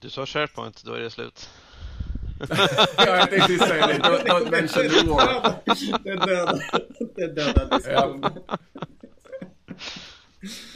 [0.00, 1.50] Du sa SharePoint, då är det slut.
[2.96, 3.98] ja, jag tänkte säga det.
[3.98, 5.54] Don't, don't mention the war.
[6.04, 7.82] Det är döda, det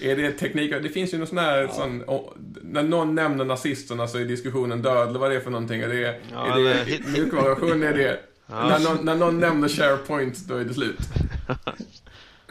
[0.03, 0.71] är det teknik?
[0.71, 4.83] Det finns ju någon sån här, sån, och, när någon nämner nazisterna så är diskussionen
[4.83, 5.81] död, eller vad det är för någonting.
[5.81, 7.83] Är det, Ja, är det mjukvaruversion?
[7.83, 8.69] Är det, Ja.
[8.69, 10.99] när, någon, när någon nämner SharePoint, då är det slut.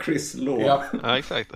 [0.05, 0.61] Chris Law.
[0.61, 0.83] Ja.
[1.03, 1.51] Ja, exakt.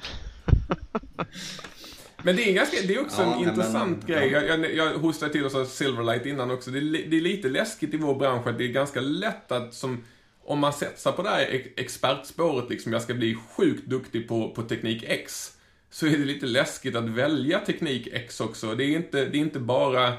[2.24, 4.16] Men det är, ganska, det är också Ja, en men- intressant ja.
[4.16, 4.32] grej.
[4.32, 6.72] Jag, jag, jag hostade till och sa Silverlight innan också.
[6.72, 9.74] Det är, det är lite läskigt i vår bransch att det är ganska lätt att
[9.74, 10.04] som
[10.46, 14.62] om man satsar på det här expertspåret, liksom, jag ska bli sjukt duktig på, på
[14.62, 15.58] teknik X,
[15.90, 18.76] så är det lite läskigt att välja teknik X också.
[18.76, 20.14] Det är inte, det är inte bara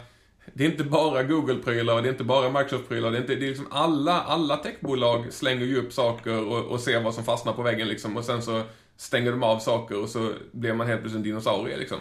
[0.55, 3.49] det är inte bara Google-prylar, det är inte bara Microsoft-prylar, det är, inte, det är
[3.49, 7.63] liksom alla, alla techbolag slänger ju upp saker och, och ser vad som fastnar på
[7.63, 8.63] väggen liksom och sen så
[8.97, 11.99] stänger de av saker och så blir man helt plötsligt en dinosaurie liksom.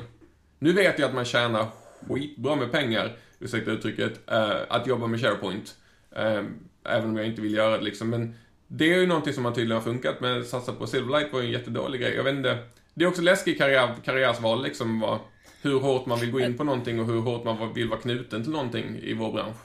[0.60, 1.68] Nu vet jag att man tjänar
[2.10, 5.76] skitbra med pengar, ursäkta uttrycket, eh, att jobba med SharePoint.
[6.16, 6.44] Eh,
[6.86, 8.10] även om jag inte vill göra det liksom.
[8.10, 8.36] Men
[8.68, 11.46] det är ju någonting som har tydligen har funkat, men satsa på Silverlight var ju
[11.46, 12.16] en jättedålig grej.
[12.16, 12.58] Jag vet inte.
[12.94, 15.20] Det är också läskigt karriär, karriärsval liksom, vad,
[15.62, 18.44] hur hårt man vill gå in på någonting och hur hårt man vill vara knuten
[18.44, 19.58] till någonting i vår bransch.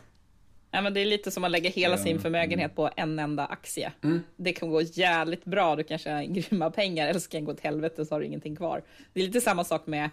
[0.70, 3.92] Ja, men det är lite som att lägga hela sin förmögenhet på en enda aktie.
[4.36, 7.52] Det kan gå jävligt bra, du kan tjäna grymma pengar, eller så kan det gå
[7.52, 8.82] åt helvete så har du ingenting kvar.
[9.12, 10.10] Det är lite samma sak med,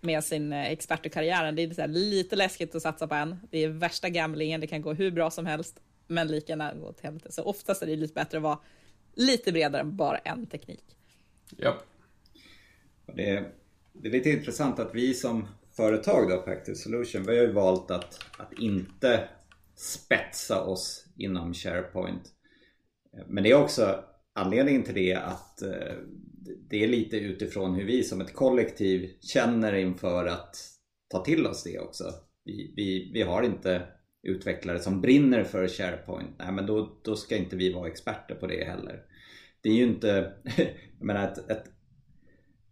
[0.00, 1.56] med sin eh, expertkarriären.
[1.56, 3.36] Det är så här, lite läskigt att satsa på en.
[3.50, 5.80] Det är värsta gamblingen, det kan gå hur bra som helst,
[6.12, 7.32] men lika gärna gå åt helvete.
[7.32, 8.58] Så oftast är det lite bättre att vara
[9.14, 10.84] lite bredare än bara en teknik.
[13.06, 13.52] Och Det är,
[13.92, 17.52] det är lite intressant att vi som företag då på Active Solution, vi har ju
[17.52, 19.28] valt att, att inte
[19.76, 22.32] spetsa oss inom SharePoint.
[23.26, 25.94] Men det är också anledningen till det att eh,
[26.70, 30.56] det är lite utifrån hur vi som ett kollektiv känner inför att
[31.08, 32.04] ta till oss det också.
[32.44, 33.82] Vi, vi, vi har inte
[34.22, 36.30] utvecklare som brinner för SharePoint.
[36.38, 39.02] Nej men då, då ska inte vi vara experter på det heller.
[39.60, 40.32] Det är ju inte,
[40.98, 41.64] jag menar ett, ett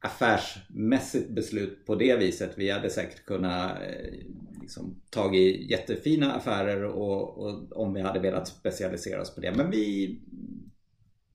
[0.01, 2.53] affärsmässigt beslut på det viset.
[2.57, 4.13] Vi hade säkert kunnat eh,
[4.61, 9.57] liksom, tagit jättefina affärer och, och om vi hade velat specialisera oss på det.
[9.57, 10.19] Men vi,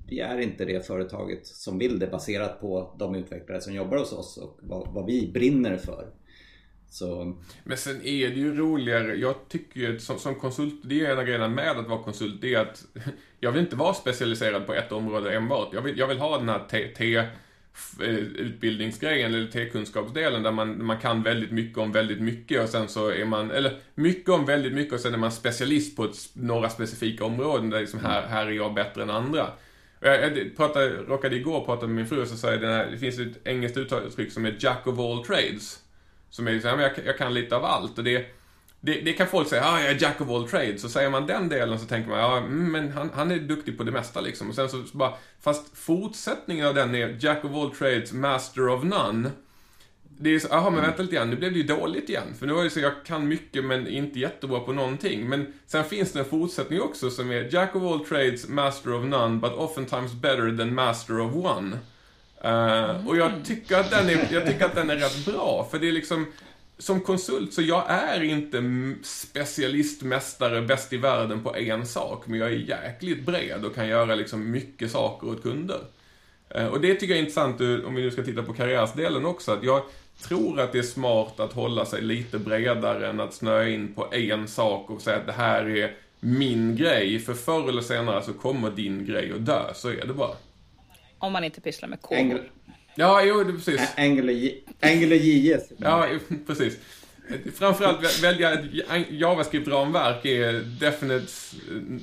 [0.07, 4.13] vi är inte det företaget som vill det baserat på de utvecklare som jobbar hos
[4.13, 6.13] oss och vad, vad vi brinner för.
[6.90, 7.36] Så...
[7.64, 11.20] Men sen är det ju roligare, jag tycker ju som, som konsult, det är en
[11.20, 12.86] av grejerna med att vara konsult, det är att
[13.40, 15.74] jag vill inte vara specialiserad på ett område enbart.
[15.74, 21.24] Jag vill, jag vill ha den här T-utbildningsgrejen eh, eller T-kunskapsdelen där man, man kan
[21.24, 24.94] väldigt mycket om väldigt mycket och sen så är man, eller mycket om väldigt mycket
[24.94, 28.52] och sen är man specialist på ett, några specifika områden där liksom här, här är
[28.52, 29.48] jag bättre än andra.
[30.00, 33.20] Jag, jag pratade, råkade igår prata med min fru och så sa jag, det finns
[33.20, 35.85] ett engelskt uttryck som är Jack of all trades.
[36.30, 38.26] Som är liksom, jag, jag kan lite av allt och det,
[38.86, 40.82] det, det kan folk säga, ah, jag är Jack of all trades.
[40.82, 43.78] Så säger man den delen så tänker man, ja mm, men han, han är duktig
[43.78, 44.50] på det mesta liksom.
[44.50, 48.70] Och sen så, så bara, fast fortsättningen av den är Jack of all trades, master
[48.70, 49.32] of none.
[50.18, 52.34] Det är så, jaha men vänta lite grann, nu blev det ju dåligt igen.
[52.40, 55.30] För nu var det så, jag kan mycket men inte jättebra på någonting.
[55.30, 59.04] Men sen finns det en fortsättning också som är Jack of all trades, master of
[59.06, 61.78] none, but oftentimes better than master of one.
[62.46, 65.80] Uh, och jag tycker, att den är, jag tycker att den är rätt bra, för
[65.80, 66.26] det är liksom
[66.78, 68.64] som konsult så jag är inte
[69.04, 74.16] specialistmästare, bäst i världen på en sak, men jag är jäkligt bred och kan göra
[74.16, 75.80] liksom mycket saker åt kunder.
[76.58, 79.52] Uh, och det tycker jag är intressant om vi nu ska titta på karriärsdelen också,
[79.52, 79.82] att jag
[80.24, 84.08] tror att det är smart att hålla sig lite bredare än att snöa in på
[84.12, 88.34] en sak och säga att det här är min grej, för förr eller senare så
[88.34, 90.36] kommer din grej att dö, så är det bara.
[91.26, 92.40] Om man inte pysslar med kod.
[92.96, 93.94] Ja, jo, precis.
[94.82, 95.72] Angular JS.
[95.78, 96.08] Ja,
[96.48, 96.78] precis.
[97.54, 98.66] Framförallt välja ett
[99.10, 101.28] JavaScript-ramverk är definite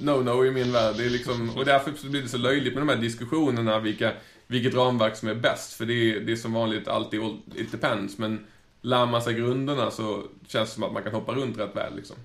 [0.03, 0.95] no-no i min värld.
[0.97, 4.13] Det är liksom, och därför blir det så löjligt med de här diskussionerna vilka,
[4.47, 5.73] vilket ramverk som är bäst.
[5.73, 7.21] För det är, det är som vanligt alltid
[7.55, 8.19] it depends.
[8.19, 8.47] Men
[8.81, 11.97] lär man sig grunderna så känns det som att man kan hoppa runt rätt väl
[11.97, 12.17] liksom.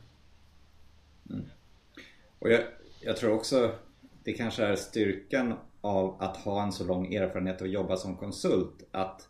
[1.29, 1.45] Mm.
[2.39, 2.61] Och jag,
[3.01, 3.71] jag tror också
[4.23, 5.53] det kanske är styrkan
[5.87, 9.27] av att ha en så lång erfarenhet och jobba som konsult att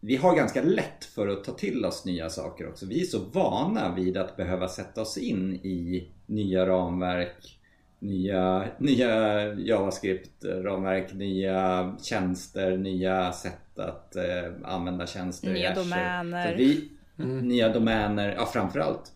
[0.00, 2.86] vi har ganska lätt för att ta till oss nya saker också.
[2.86, 7.58] Vi är så vana vid att behöva sätta oss in i nya ramverk,
[7.98, 16.56] nya, nya JavaScript-ramverk, nya tjänster, nya sätt att eh, använda tjänster Nya domäner.
[16.56, 17.38] Vi, mm.
[17.48, 19.12] Nya domäner, ja framförallt.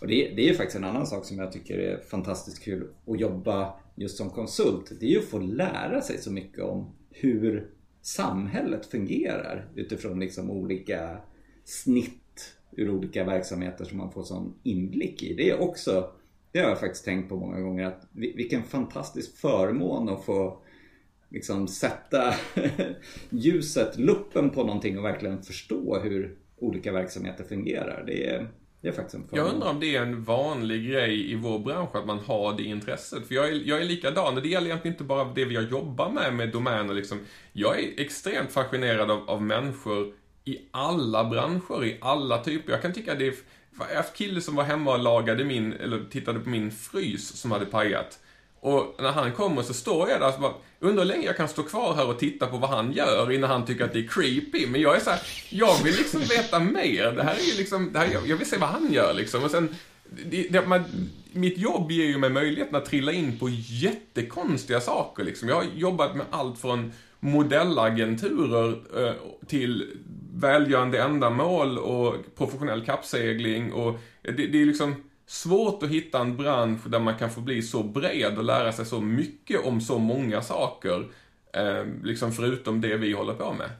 [0.00, 3.20] Och det, det är faktiskt en annan sak som jag tycker är fantastiskt kul att
[3.20, 7.70] jobba just som konsult, det är ju att få lära sig så mycket om hur
[8.02, 11.20] samhället fungerar utifrån liksom olika
[11.64, 15.34] snitt ur olika verksamheter som man får sån inblick i.
[15.34, 16.10] Det är också,
[16.52, 20.62] det har jag faktiskt tänkt på många gånger, att vilken fantastisk förmån att få
[21.28, 22.34] liksom sätta
[23.30, 28.04] ljuset, luppen på någonting och verkligen förstå hur olika verksamheter fungerar.
[28.06, 28.48] Det är,
[28.80, 31.94] det är faktiskt en Jag undrar om det är en vanlig grej i vår bransch
[31.94, 33.28] att man har det intresset.
[33.28, 35.62] För jag är, jag är likadan, och det gäller egentligen inte bara det vi har
[35.62, 37.20] jobbat med, med domäner liksom.
[37.52, 40.12] Jag är extremt fascinerad av, av människor
[40.44, 42.72] i alla branscher, i alla typer.
[42.72, 43.34] Jag kan tycka att det är...
[43.78, 47.28] Jag har haft kille som var hemma och lagade min, eller tittade på min frys
[47.28, 48.18] som hade pajat.
[48.60, 51.48] Och när han kommer så står jag där och bara, undrar hur länge jag kan
[51.48, 54.08] stå kvar här och titta på vad han gör innan han tycker att det är
[54.08, 54.66] creepy.
[54.66, 57.12] Men jag är så här, jag vill liksom veta mer.
[57.12, 59.44] Det här är ju liksom, det här, jag vill se vad han gör liksom.
[59.44, 59.68] Och sen,
[60.30, 60.84] det, det, man,
[61.32, 65.48] mitt jobb ger ju mig möjligheten att trilla in på jättekonstiga saker liksom.
[65.48, 68.68] Jag har jobbat med allt från modellagenturer
[69.06, 69.12] eh,
[69.46, 69.86] till
[70.34, 74.94] välgörande ändamål och professionell kappsegling och det, det är liksom
[75.28, 78.86] svårt att hitta en bransch där man kan få bli så bred och lära sig
[78.86, 81.06] så mycket om så många saker.
[81.52, 83.70] Eh, liksom förutom det vi håller på med.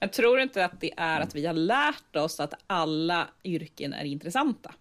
[0.00, 3.92] Men tror du inte att det är att vi har lärt oss att alla yrken
[3.92, 4.74] är intressanta?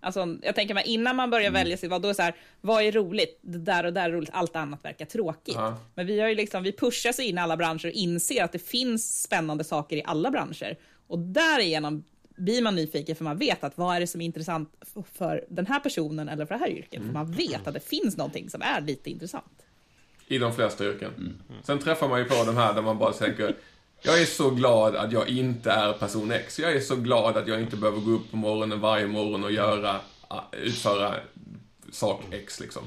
[0.00, 1.60] Alltså, jag tänker mig innan man börjar mm.
[1.60, 3.38] välja sig, vad, då är så här, vad är roligt?
[3.42, 5.54] Det där och där är roligt, allt annat verkar tråkigt.
[5.54, 5.76] Ja.
[5.94, 8.52] Men vi har ju liksom, vi pushar sig in i alla branscher och inser att
[8.52, 10.78] det finns spännande saker i alla branscher.
[11.06, 12.04] Och därigenom
[12.40, 14.74] blir man nyfiken för man vet att vad är det som är intressant
[15.12, 17.00] för den här personen eller för det här yrket.
[17.00, 17.06] Mm.
[17.06, 19.62] För man vet att det finns någonting som är lite intressant.
[20.26, 21.14] I de flesta yrken.
[21.16, 21.36] Mm.
[21.62, 23.54] Sen träffar man ju på de här där man bara tänker
[24.02, 26.58] jag är så glad att jag inte är person X.
[26.58, 29.52] Jag är så glad att jag inte behöver gå upp på morgonen varje morgon och
[29.52, 30.00] göra,
[30.52, 31.14] utföra
[31.92, 32.82] sak X liksom.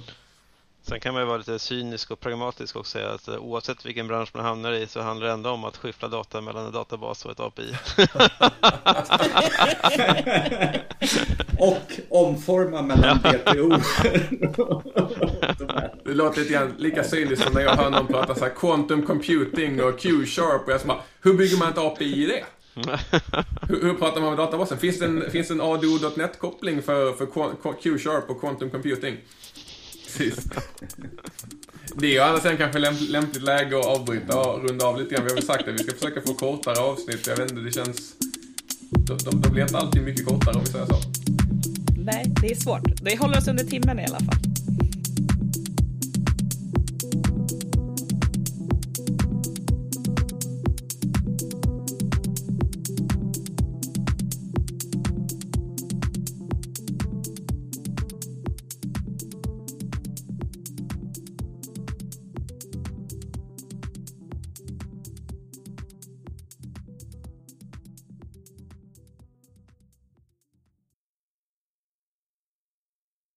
[0.88, 4.30] Sen kan man ju vara lite cynisk och pragmatisk och säga att oavsett vilken bransch
[4.34, 7.32] man hamnar i så handlar det ändå om att skyffla data mellan en databas och
[7.32, 7.76] ett API.
[11.60, 13.70] och omforma mellan BTO.
[16.04, 19.06] det låter lite grann lika cyniskt som när jag hör någon prata så här quantum
[19.06, 22.44] computing och Q-sharp och jag bara, hur bygger man ett API i det?
[23.70, 24.78] hur, hur, pratar man med databasen?
[24.78, 27.26] Finns det en, finns en ADO.NET-koppling för, för
[27.82, 29.18] Q-sharp och quantum computing?
[30.18, 30.48] Precis.
[31.96, 35.16] Det är ju andra sidan kanske lämp lämpligt läge att avbryta och runda av lite
[35.16, 35.24] grann.
[35.24, 37.28] Vi har väl sagt att vi ska försöka få kortare avsnitt.
[37.28, 38.14] Jag vet inte, det känns...
[38.90, 41.02] de, de, de blir inte alltid mycket kortare om vi säger så.
[41.98, 43.02] Nej, det är svårt.
[43.02, 44.38] Det håller oss under timmen i alla fall.